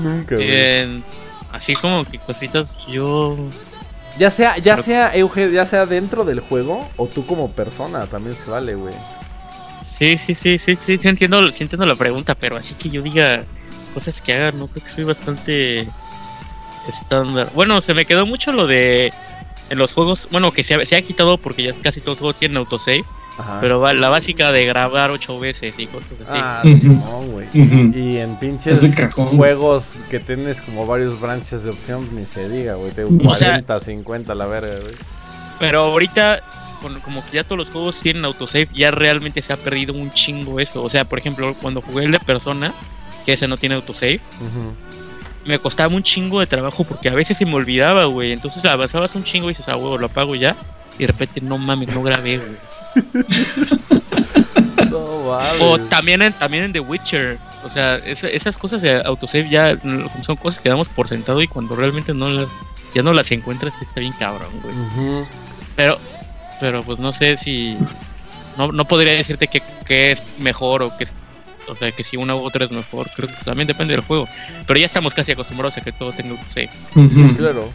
[0.01, 1.03] Nunca, güey.
[1.51, 3.37] así como que cositas, yo
[4.17, 8.35] ya sea, ya sea, Euge, ya sea dentro del juego o tú como persona, también
[8.37, 8.93] se vale, güey.
[9.83, 13.01] Sí, sí, sí, sí, sí, sí entiendo, sí entiendo la pregunta, pero así que yo
[13.01, 13.43] diga
[13.93, 15.87] cosas que hagan, no creo que soy bastante
[16.87, 17.49] estándar.
[17.55, 19.11] Bueno, se me quedó mucho lo de
[19.69, 22.19] en los juegos, bueno, que se ha, se ha quitado porque ya casi todos los
[22.19, 23.03] juegos tienen autosave.
[23.61, 26.39] Pero va, la básica de grabar ocho veces y cosas así.
[26.41, 27.47] Ah, sí, no, güey.
[27.53, 28.81] Y en pinches
[29.15, 32.91] juegos que tienes como varios branches de opción, ni se diga, güey.
[32.91, 34.95] Te 40, 50, la verga, güey.
[35.59, 36.41] Pero ahorita,
[37.03, 40.59] como que ya todos los juegos tienen autosave, ya realmente se ha perdido un chingo
[40.59, 40.83] eso.
[40.83, 42.73] O sea, por ejemplo, cuando jugué el de Persona,
[43.25, 44.19] que ese no tiene autosave,
[45.45, 48.31] me costaba un chingo de trabajo porque a veces se me olvidaba, güey.
[48.31, 50.55] Entonces avanzabas un chingo y dices, ah, huevo, lo apago ya.
[50.97, 52.57] Y de repente, no mames, no grabé, güey.
[55.59, 57.37] O también en, también en The Witcher.
[57.63, 59.77] O sea, esas cosas de autosave ya
[60.23, 62.47] son cosas que damos por sentado y cuando realmente no las,
[62.93, 64.75] ya no las encuentras está bien cabrón, güey.
[65.75, 65.99] Pero,
[66.59, 67.77] pero pues no sé si...
[68.57, 71.13] No, no podría decirte que, que es mejor o que es
[71.67, 74.27] o sea, que si una u otra es mejor, creo que también depende del juego.
[74.65, 76.69] Pero ya estamos casi acostumbrados a que todo tenga autosave.
[76.93, 77.69] Sí, claro.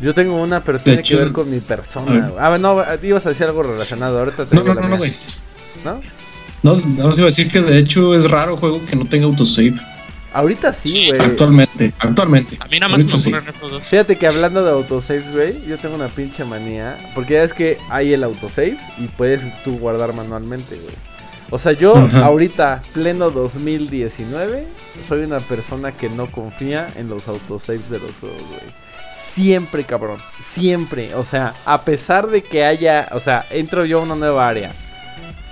[0.00, 2.32] Yo tengo una, pero tiene que ver con mi persona.
[2.38, 4.18] Ah, no, ibas a decir algo relacionado.
[4.18, 5.14] Ahorita tengo no, no, no, güey.
[5.84, 6.00] ¿No?
[6.62, 9.26] No, nada más iba a decir que de hecho es raro juego que no tenga
[9.26, 9.74] autosave.
[10.32, 11.20] Ahorita sí, güey.
[11.20, 12.56] Actualmente, actualmente.
[12.58, 13.32] A mí nada más me sí.
[13.32, 13.84] estos dos.
[13.84, 16.96] Fíjate que hablando de autosave, güey, yo tengo una pinche manía.
[17.14, 20.94] Porque ya es que hay el autosave y puedes tú guardar manualmente, güey.
[21.50, 24.66] O sea, yo ahorita, pleno 2019,
[25.08, 28.83] soy una persona que no confía en los autosaves de los juegos, güey.
[29.14, 30.18] Siempre, cabrón.
[30.42, 31.14] Siempre.
[31.14, 33.08] O sea, a pesar de que haya.
[33.12, 34.72] O sea, entro yo a una nueva área.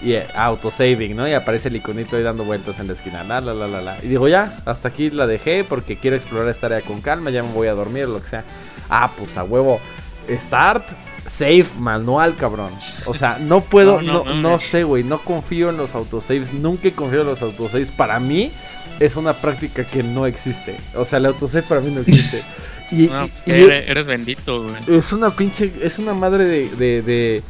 [0.02, 1.28] Y eh, autosaving, ¿no?
[1.28, 3.22] Y aparece el iconito ahí dando vueltas en la esquina.
[3.22, 3.98] La, la, la, la, la.
[4.02, 7.30] Y digo, ya, hasta aquí la dejé porque quiero explorar esta área con calma.
[7.30, 8.44] Ya me voy a dormir, lo que sea.
[8.90, 9.80] Ah, pues a huevo.
[10.28, 10.84] Start,
[11.28, 12.72] save, manual, cabrón.
[13.06, 15.04] O sea, no puedo, no, no, no sé, güey.
[15.04, 16.52] No confío en los autosaves.
[16.52, 17.92] Nunca he confiado en los autosaves.
[17.92, 18.50] Para mí
[18.98, 20.76] es una práctica que no existe.
[20.96, 22.42] O sea, el autosave para mí no existe.
[22.92, 24.98] Y, no, eres, bendito, güey.
[24.98, 27.42] Es una pinche, es una madre de, de,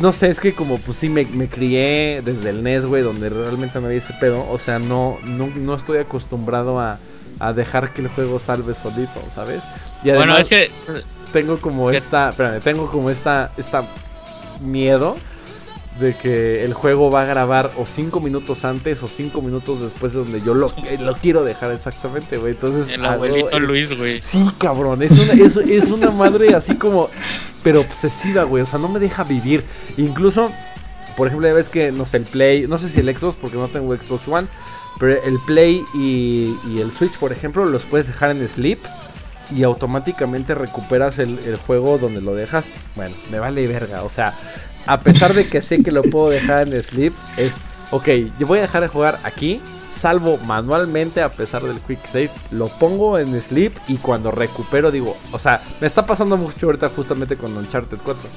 [0.00, 3.80] no sé, es que como pues sí me, crié desde el NES, güey, donde realmente
[3.80, 4.46] no había ese pedo.
[4.50, 6.98] O sea, no, no, estoy acostumbrado a,
[7.38, 9.62] a, dejar que el juego salve solito, ¿sabes?
[10.02, 10.70] Y además, bueno, es que...
[11.32, 13.84] Tengo como esta, espérame, tengo como esta, esta
[14.60, 15.16] miedo
[15.98, 20.12] de que el juego va a grabar o cinco minutos antes o cinco minutos después
[20.12, 22.52] de donde yo lo, eh, lo quiero dejar exactamente, güey.
[22.52, 24.20] Entonces, el abuelito Luis, güey.
[24.20, 25.02] Sí, cabrón.
[25.02, 27.08] Es una, es, es una madre así como,
[27.62, 28.62] pero obsesiva, güey.
[28.62, 29.64] O sea, no me deja vivir.
[29.96, 30.50] Incluso,
[31.16, 33.56] por ejemplo, ya ves que, no sé, el Play, no sé si el Xbox, porque
[33.56, 34.46] no tengo Xbox One,
[34.98, 38.78] pero el Play y, y el Switch, por ejemplo, los puedes dejar en sleep
[39.54, 42.74] y automáticamente recuperas el, el, juego donde lo dejaste.
[42.94, 44.04] Bueno, me vale verga.
[44.04, 44.34] O sea,
[44.86, 47.56] a pesar de que sé que lo puedo dejar en sleep, es,
[47.90, 48.08] ok,
[48.38, 49.60] yo voy a dejar de jugar aquí,
[49.90, 55.16] salvo manualmente a pesar del quick save, lo pongo en sleep y cuando recupero digo,
[55.32, 58.28] o sea, me está pasando mucho ahorita justamente con Uncharted 4.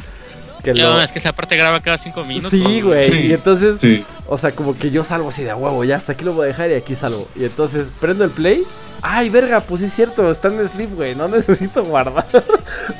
[0.63, 2.51] Que no, es que esa parte graba cada 5 minutos.
[2.51, 3.27] Sí, güey.
[3.27, 3.79] Y entonces,
[4.27, 6.47] o sea, como que yo salgo así de huevo, ya hasta aquí lo voy a
[6.47, 7.27] dejar y aquí salgo.
[7.35, 8.63] Y entonces prendo el play
[9.05, 11.13] Ay, verga, pues sí es cierto, está en sleep, güey.
[11.13, 12.25] No necesito guardar.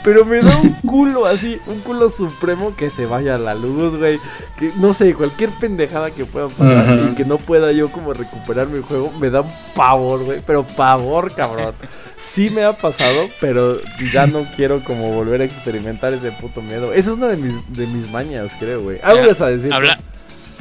[0.04, 3.96] Pero me da un culo así, un culo supremo que se vaya a la luz,
[3.96, 4.20] güey.
[4.58, 8.68] Que no sé, cualquier pendejada que pueda pasar y que no pueda yo como recuperar
[8.68, 10.42] mi juego, me da un pavor, güey.
[10.46, 11.74] Pero pavor, cabrón.
[12.18, 13.78] Sí me ha pasado, pero
[14.12, 16.92] ya no quiero como volver a experimentar ese puto miedo.
[16.92, 19.00] Esa es una de mis, de mis mañas, creo, güey.
[19.04, 19.74] Algo a decir.
[19.74, 20.00] Habla.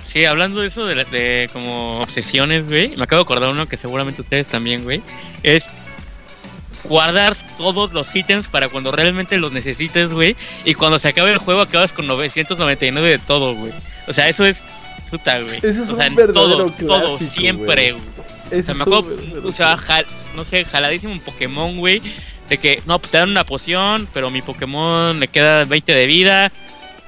[0.05, 3.79] Sí, hablando de eso, de, de, como obsesiones, güey, me acabo de acordar uno que
[3.79, 5.01] seguramente ustedes también, güey,
[5.43, 5.65] es
[6.85, 11.39] guardar todos los ítems para cuando realmente los necesites, güey, y cuando se acabe el
[11.39, 13.73] juego acabas con 999 de todo, güey.
[14.07, 14.59] O sea, eso es
[15.11, 15.59] puta, güey.
[15.59, 18.61] Eso es o sea, un verdadero todo, todo, siempre, güey.
[18.61, 19.79] O sea, me acuerdo, o sea,
[20.37, 22.03] no sé, jaladísimo un Pokémon, güey,
[22.49, 26.07] de que, no, pues te dan una poción, pero mi Pokémon le queda 20 de
[26.07, 26.53] vida,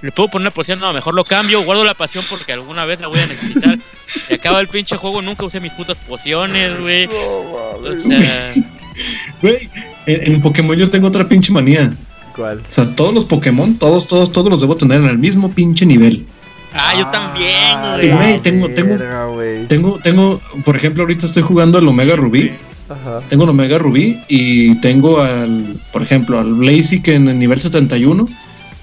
[0.02, 3.00] le puedo poner una poción, no, mejor lo cambio, guardo la pasión porque alguna vez
[3.00, 3.78] la voy a necesitar.
[4.28, 7.06] Se acaba el pinche juego, nunca usé mis putas pociones, güey.
[7.06, 8.52] o sea...
[9.42, 9.68] Güey,
[10.06, 11.92] en, Pokémon yo tengo otra pinche manía.
[12.34, 12.58] ¿Cuál?
[12.58, 15.86] O sea, todos los Pokémon, todos, todos, todos los debo tener en el mismo pinche
[15.86, 16.26] nivel.
[16.72, 18.40] Ah, yo también, ah, güey.
[18.40, 18.96] Tengo, tengo,
[19.68, 22.52] tengo, tengo, por ejemplo, ahorita estoy jugando el Omega Rubí.
[22.88, 23.20] Ajá.
[23.28, 28.26] Tengo el Omega Rubí y tengo al, por ejemplo, al Blaziken en el nivel 71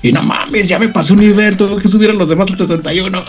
[0.04, 2.58] y no mames, ya me pasé un nivel, tengo que subir a los demás al
[2.58, 3.24] 71.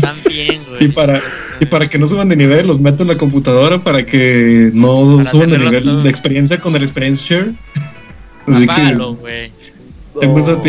[0.00, 0.84] También, güey.
[0.84, 1.20] y, para,
[1.60, 5.22] y para que no suban de nivel, los meto en la computadora para que no
[5.24, 7.52] suban de nivel de experiencia con el Experience Share.
[8.46, 8.94] Así que.
[8.94, 9.52] güey.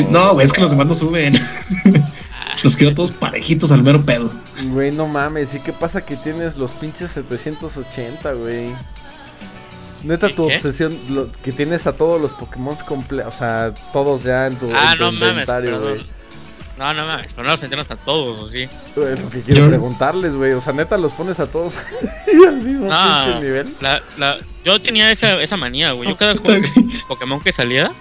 [0.10, 1.34] No, güey, es que los demás no suben.
[2.64, 4.32] Los quiero todos parejitos al mero pedo.
[4.72, 5.54] Güey, no mames.
[5.54, 8.70] ¿Y qué pasa que tienes los pinches 780, güey?
[10.04, 14.48] Neta, tu obsesión, lo, que tienes a todos los Pokémon completos, o sea, todos ya
[14.48, 16.06] en tu, ah, no inventario, güey.
[16.78, 18.68] No, no mames, pero no los entrenas a todos, ¿o sí?
[18.96, 20.54] Güey, lo que quiero preguntarles, güey.
[20.54, 21.76] O sea, neta, los pones a todos
[22.48, 23.76] al mismo pinche nivel.
[23.80, 26.10] La, la, yo tenía esa, esa manía, güey.
[26.10, 26.34] Yo cada
[27.08, 27.92] Pokémon que salía,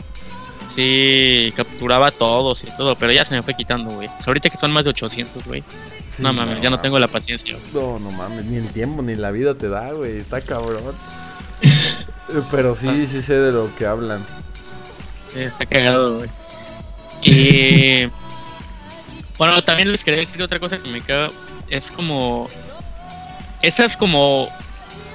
[0.75, 4.09] sí, capturaba a todos y todo, pero ya se me fue quitando, güey.
[4.27, 5.63] ahorita que son más de 800, güey.
[6.19, 7.59] no mames, ya no tengo la paciencia.
[7.75, 10.19] No, no mames, ni el tiempo ni la vida te da, güey.
[10.19, 10.95] Está cabrón.
[12.51, 13.07] pero sí, ah.
[13.11, 14.25] sí sé de lo que hablan.
[15.35, 16.31] Está cagado, güey.
[17.23, 18.11] Y.
[19.39, 21.31] bueno, también les quería decir otra cosa que me caga.
[21.69, 22.49] Es como.
[23.63, 24.49] Esas como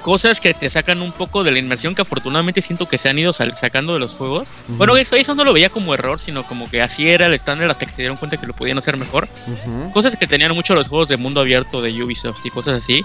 [0.08, 3.18] cosas que te sacan un poco de la inmersión que afortunadamente siento que se han
[3.18, 4.48] ido sacando de los juegos.
[4.66, 7.70] Bueno, eso, eso no lo veía como error, sino como que así era el estándar
[7.70, 9.28] hasta que se dieron cuenta que lo podían hacer mejor.
[9.92, 13.04] Cosas que tenían mucho los juegos de mundo abierto de Ubisoft y cosas así.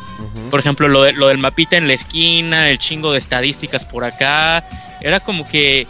[0.49, 4.05] Por ejemplo, lo, de, lo del mapita en la esquina, el chingo de estadísticas por
[4.05, 4.63] acá.
[5.01, 5.85] Era como que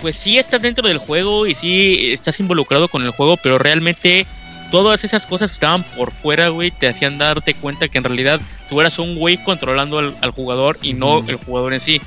[0.00, 4.26] pues sí estás dentro del juego y sí estás involucrado con el juego, pero realmente
[4.70, 8.40] todas esas cosas que estaban por fuera, güey, te hacían darte cuenta que en realidad
[8.68, 12.00] tú eras un güey controlando al, jugador y no el jugador en sí.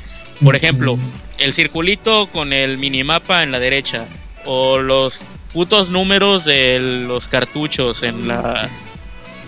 [0.44, 0.98] Por ejemplo,
[1.38, 4.06] el circulito con el minimapa en la derecha
[4.46, 5.20] o los
[5.54, 8.70] putos números de los cartuchos en la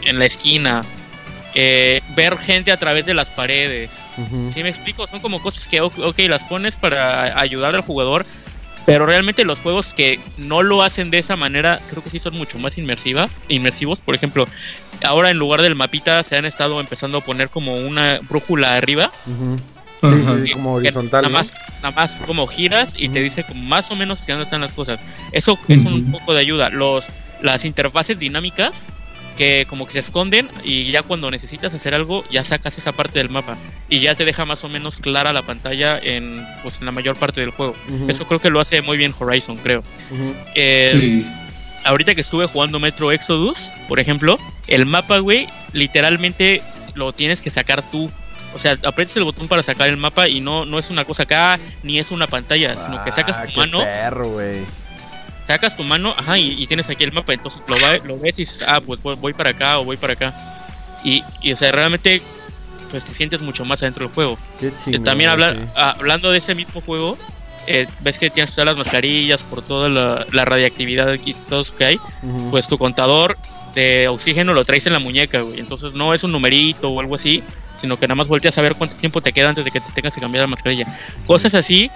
[0.04, 0.84] en la esquina.
[1.56, 3.90] Eh, ver gente a través de las paredes.
[4.54, 5.08] Si me explico?
[5.08, 8.26] Son como cosas que, ok, las pones para ayudar al jugador,
[8.90, 12.34] pero realmente los juegos que no lo hacen de esa manera, creo que sí son
[12.34, 14.02] mucho más inmersiva, inmersivos.
[14.02, 14.48] Por ejemplo,
[15.04, 19.12] ahora en lugar del mapita se han estado empezando a poner como una brújula arriba.
[20.02, 21.22] como horizontal.
[21.22, 24.62] Nada, más, nada más como giras y te dice como más o menos dónde están
[24.62, 25.00] las cosas.
[25.34, 26.72] Eso es un poco de ayuda.
[26.72, 27.06] Los,
[27.44, 28.88] las interfaces dinámicas
[29.40, 33.20] que como que se esconden y ya cuando necesitas hacer algo ya sacas esa parte
[33.20, 33.56] del mapa
[33.88, 37.16] y ya te deja más o menos clara la pantalla en pues en la mayor
[37.16, 37.74] parte del juego.
[38.10, 39.82] Eso creo que lo hace muy bien Horizon, creo.
[40.56, 41.24] Eh,
[41.86, 44.38] ahorita que estuve jugando Metro Exodus, por ejemplo,
[44.68, 46.62] el mapa, güey, literalmente
[46.96, 48.12] lo tienes que sacar tú.
[48.54, 51.24] O sea, aprietas el botón para sacar el mapa y no, no es una cosa
[51.24, 53.80] acá, ni es una pantalla, sino que sacas tu ah, mano.
[53.80, 54.66] Perro, güey
[55.50, 58.64] sacas tu mano, ajá, y, tienes aquí el mapa, entonces lo, lo ves y dices,
[58.68, 60.32] ah, pues voy para acá o voy para acá.
[61.04, 62.22] Y, y o sea, realmente
[62.92, 64.38] pues te sientes mucho más adentro del juego.
[64.62, 65.32] Eh, también
[65.76, 67.18] ah, hablando de ese mismo juego,
[67.66, 71.84] eh, ves que tienes todas las mascarillas por toda la, la radiactividad y todo que
[71.84, 72.00] hay,
[72.52, 73.36] pues tu contador
[73.74, 75.60] de oxígeno lo traes en la muñeca, güey.
[75.60, 77.42] Entonces no es un numerito o algo así,
[77.82, 79.92] sino que nada más volteas a ver cuánto tiempo te queda antes de que te
[79.94, 80.86] tengas que cambiar la mascarilla.
[81.26, 81.90] Cosas así,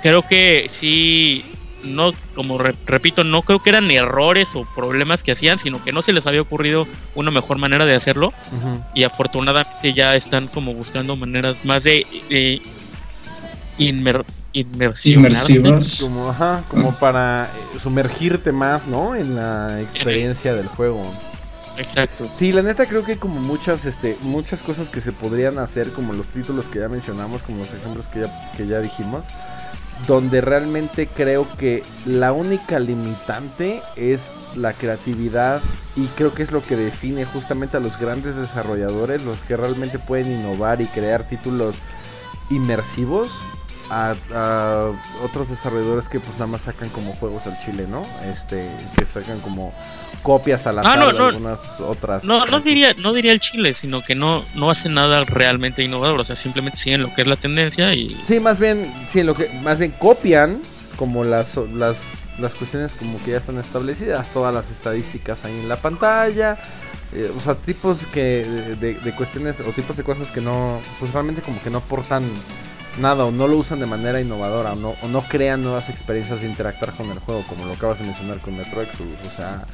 [0.00, 1.44] creo que sí
[1.86, 6.02] no, como repito, no creo que eran errores o problemas que hacían, sino que no
[6.02, 8.32] se les había ocurrido una mejor manera de hacerlo.
[8.94, 12.06] Y afortunadamente ya están como buscando maneras más de,
[14.52, 16.00] inmersivas.
[16.00, 19.14] Como, ajá, como para eh, sumergirte más, ¿no?
[19.14, 21.02] En la experiencia del juego.
[21.76, 22.30] Exacto.
[22.32, 25.90] Sí, la neta creo que hay como muchas, este, muchas cosas que se podrían hacer,
[25.90, 29.26] como los títulos que ya mencionamos, como los ejemplos que ya, que ya dijimos
[30.06, 35.62] donde realmente creo que la única limitante es la creatividad
[35.96, 39.98] y creo que es lo que define justamente a los grandes desarrolladores, los que realmente
[39.98, 41.76] pueden innovar y crear títulos
[42.50, 43.30] inmersivos
[43.90, 48.02] a, otros desarrolladores que pues nada más sacan como juegos al chile, ¿no?
[48.30, 49.72] Este, que sacan como
[50.22, 52.24] copias a la ah, no, algunas otras.
[52.24, 56.20] No, no diría, no diría el chile, sino que no, no hace nada realmente innovador,
[56.20, 58.16] o sea, simplemente siguen lo que es la tendencia y.
[58.24, 60.60] Sí, más bien, sí, lo que, más bien copian
[60.96, 61.98] como las, las,
[62.38, 66.56] las cuestiones como que ya están establecidas, todas las estadísticas ahí en la pantalla.
[67.12, 68.44] Eh, o sea, tipos que
[68.80, 72.24] de, de, cuestiones o tipos de cosas que no, pues realmente como que no aportan
[72.98, 76.40] nada o no lo usan de manera innovadora o no, o no crean nuevas experiencias
[76.40, 79.18] de interactuar con el juego, como lo acabas de mencionar con Metro Exodus.
[79.26, 79.66] O sea,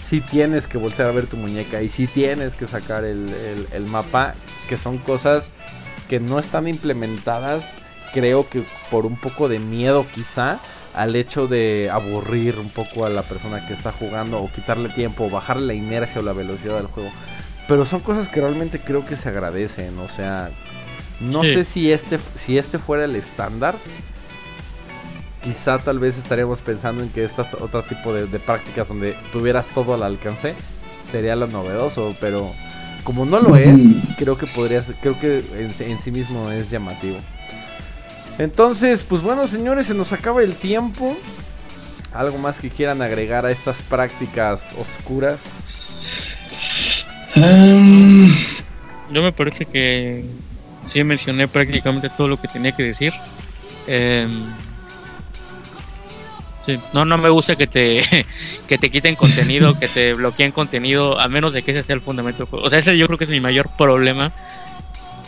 [0.00, 4.34] si tienes que voltear a ver tu muñeca y si tienes que sacar el, mapa,
[4.68, 5.50] que son cosas
[6.08, 7.64] que no están implementadas,
[8.14, 10.58] creo que por un poco de miedo quizá
[10.94, 15.26] al hecho de aburrir un poco a la persona que está jugando o quitarle tiempo
[15.26, 17.10] o bajarle la inercia o la velocidad del juego.
[17.66, 20.50] Pero son cosas que realmente creo que se agradecen, o sea,
[21.20, 23.76] no sé si este, si este fuera el estándar,
[25.42, 29.94] quizá tal vez estaríamos pensando en que estas otro tipo de, prácticas donde tuvieras todo
[29.94, 30.54] al alcance
[31.00, 32.52] sería lo novedoso, pero
[33.02, 33.80] como no lo es,
[34.18, 35.42] creo que podría ser, creo que
[35.80, 37.16] en, sí mismo es llamativo.
[38.38, 41.16] Entonces, pues bueno, señores, se nos acaba el tiempo.
[42.12, 45.68] ¿Algo más que quieran agregar a estas prácticas oscuras?
[47.36, 48.28] Um,
[49.10, 50.24] yo me parece que
[50.88, 53.12] sí mencioné prácticamente todo lo que tenía que decir.
[53.86, 54.46] Em,
[56.92, 58.02] no, no me gusta que te,
[58.68, 62.00] que te quiten contenido, que te bloqueen contenido, a menos de que ese sea el
[62.00, 62.66] fundamento del juego.
[62.66, 64.32] O sea, ese yo creo que es mi mayor problema.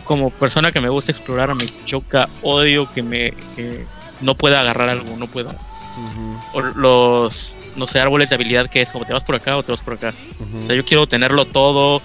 [0.04, 3.86] Como persona que me gusta explorar, me choca, odio que me que
[4.20, 5.54] no pueda agarrar algo, no pueda.
[6.52, 9.62] O los, no sé, árboles de habilidad que es como te vas por acá o
[9.62, 10.12] te vas por acá.
[10.64, 12.02] O sea, yo quiero tenerlo todo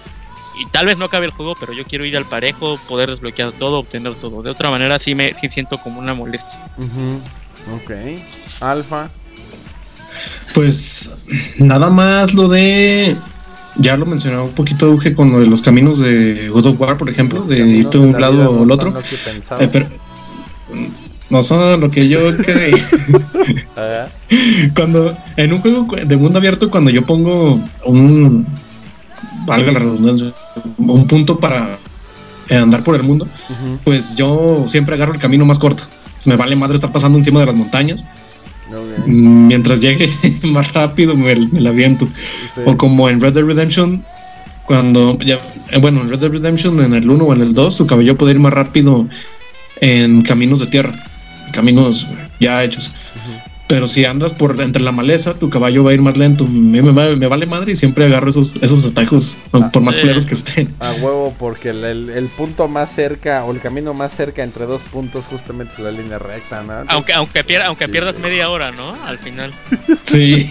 [0.58, 3.52] y tal vez no acabe el juego, pero yo quiero ir al parejo, poder desbloquear
[3.54, 4.42] todo, obtener todo.
[4.42, 6.60] De otra manera sí me sí siento como una molestia.
[7.74, 7.92] Ok.
[8.62, 9.10] Alfa.
[10.54, 11.14] Pues
[11.58, 13.16] nada más lo de.
[13.78, 16.98] Ya lo mencionaba un poquito Euge con lo de los caminos de God of War,
[16.98, 18.94] por ejemplo, de irte de un lado o al otro.
[19.60, 19.88] Eh, pero,
[21.30, 22.74] no son lo que yo creí.
[24.74, 28.48] cuando en un juego de mundo abierto, cuando yo pongo un
[29.46, 30.34] valga la redundancia,
[30.78, 31.78] un punto para
[32.50, 33.28] andar por el mundo,
[33.84, 35.84] pues yo siempre agarro el camino más corto.
[36.26, 38.06] me vale madre estar pasando encima de las montañas
[39.06, 40.10] Mientras llegue
[40.44, 42.08] más rápido me, la aviento.
[42.66, 44.04] O como en Red Dead Redemption,
[44.66, 45.40] cuando ya,
[45.72, 48.18] eh, bueno, en Red Dead Redemption en el 1 o en el 2, tu cabello
[48.18, 49.08] puede ir más rápido
[49.82, 50.94] en caminos de tierra,
[51.52, 52.08] caminos
[52.40, 52.92] ya hechos.
[53.68, 56.46] Pero si andas por entre la maleza, tu caballo va a ir más lento.
[56.46, 60.36] Me, me, vale madre y siempre agarro esos, esos atajos, ah, por más claros que
[60.36, 60.74] estén.
[60.80, 65.26] A huevo, porque el, punto más cerca o el camino más cerca entre dos puntos
[65.26, 66.74] justamente es la línea recta, ¿no?
[66.90, 68.96] aunque aunque, aunque pierdas media hora, ¿no?
[69.06, 69.52] Al final.
[70.04, 70.48] Sí.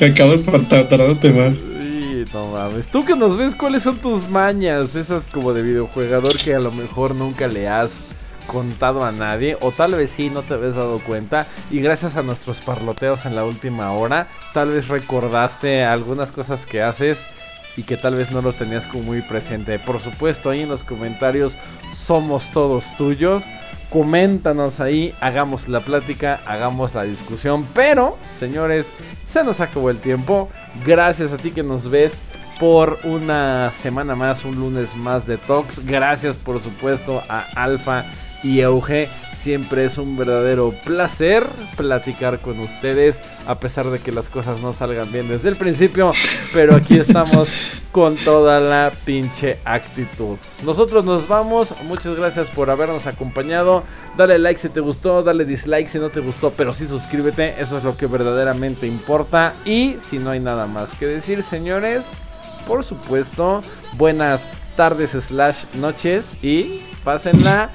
[0.00, 1.58] Acabas tardándote más.
[1.58, 2.88] Sí, no mames.
[2.88, 4.94] Tú que nos ves, ¿cuáles son tus mañas?
[4.94, 8.10] Esas como de videojuegador que a lo mejor nunca le has
[8.50, 12.24] contado a nadie, o tal vez sí, no te habías dado cuenta, y gracias a
[12.24, 17.28] nuestros parloteos en la última hora, tal vez recordaste algunas cosas que haces
[17.76, 19.78] y que tal vez no lo tenías como muy presente.
[19.78, 21.54] Por supuesto, ahí en los comentarios
[21.94, 23.44] somos todos tuyos.
[23.88, 27.68] Coméntanos ahí, hagamos la plática, hagamos la discusión.
[27.72, 28.92] Pero, señores,
[29.22, 30.48] se nos acabó el tiempo.
[30.84, 32.22] Gracias a ti que nos ves
[32.58, 35.86] por una semana más, un lunes más de Talks.
[35.86, 38.04] Gracias, por supuesto, a Alfa
[38.42, 39.08] y Euge.
[39.32, 44.72] Siempre es un verdadero placer platicar con ustedes, a pesar de que las cosas no
[44.72, 46.12] salgan bien desde el principio,
[46.52, 47.48] pero aquí estamos
[47.90, 50.36] con toda la pinche actitud.
[50.64, 53.82] Nosotros nos vamos, muchas gracias por habernos acompañado.
[54.16, 57.78] Dale like si te gustó, dale dislike si no te gustó, pero sí suscríbete, eso
[57.78, 59.54] es lo que verdaderamente importa.
[59.64, 62.18] Y si no hay nada más que decir, señores,
[62.66, 63.62] por supuesto,
[63.94, 67.70] buenas tardes slash noches y pásenla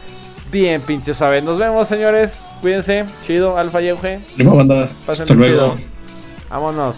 [0.51, 1.41] bien pinche suave.
[1.41, 2.41] Nos vemos, señores.
[2.61, 3.05] Cuídense.
[3.23, 4.19] Chido, Alfa y Euge.
[5.05, 5.75] Pasen chido.
[6.49, 6.95] Vámonos.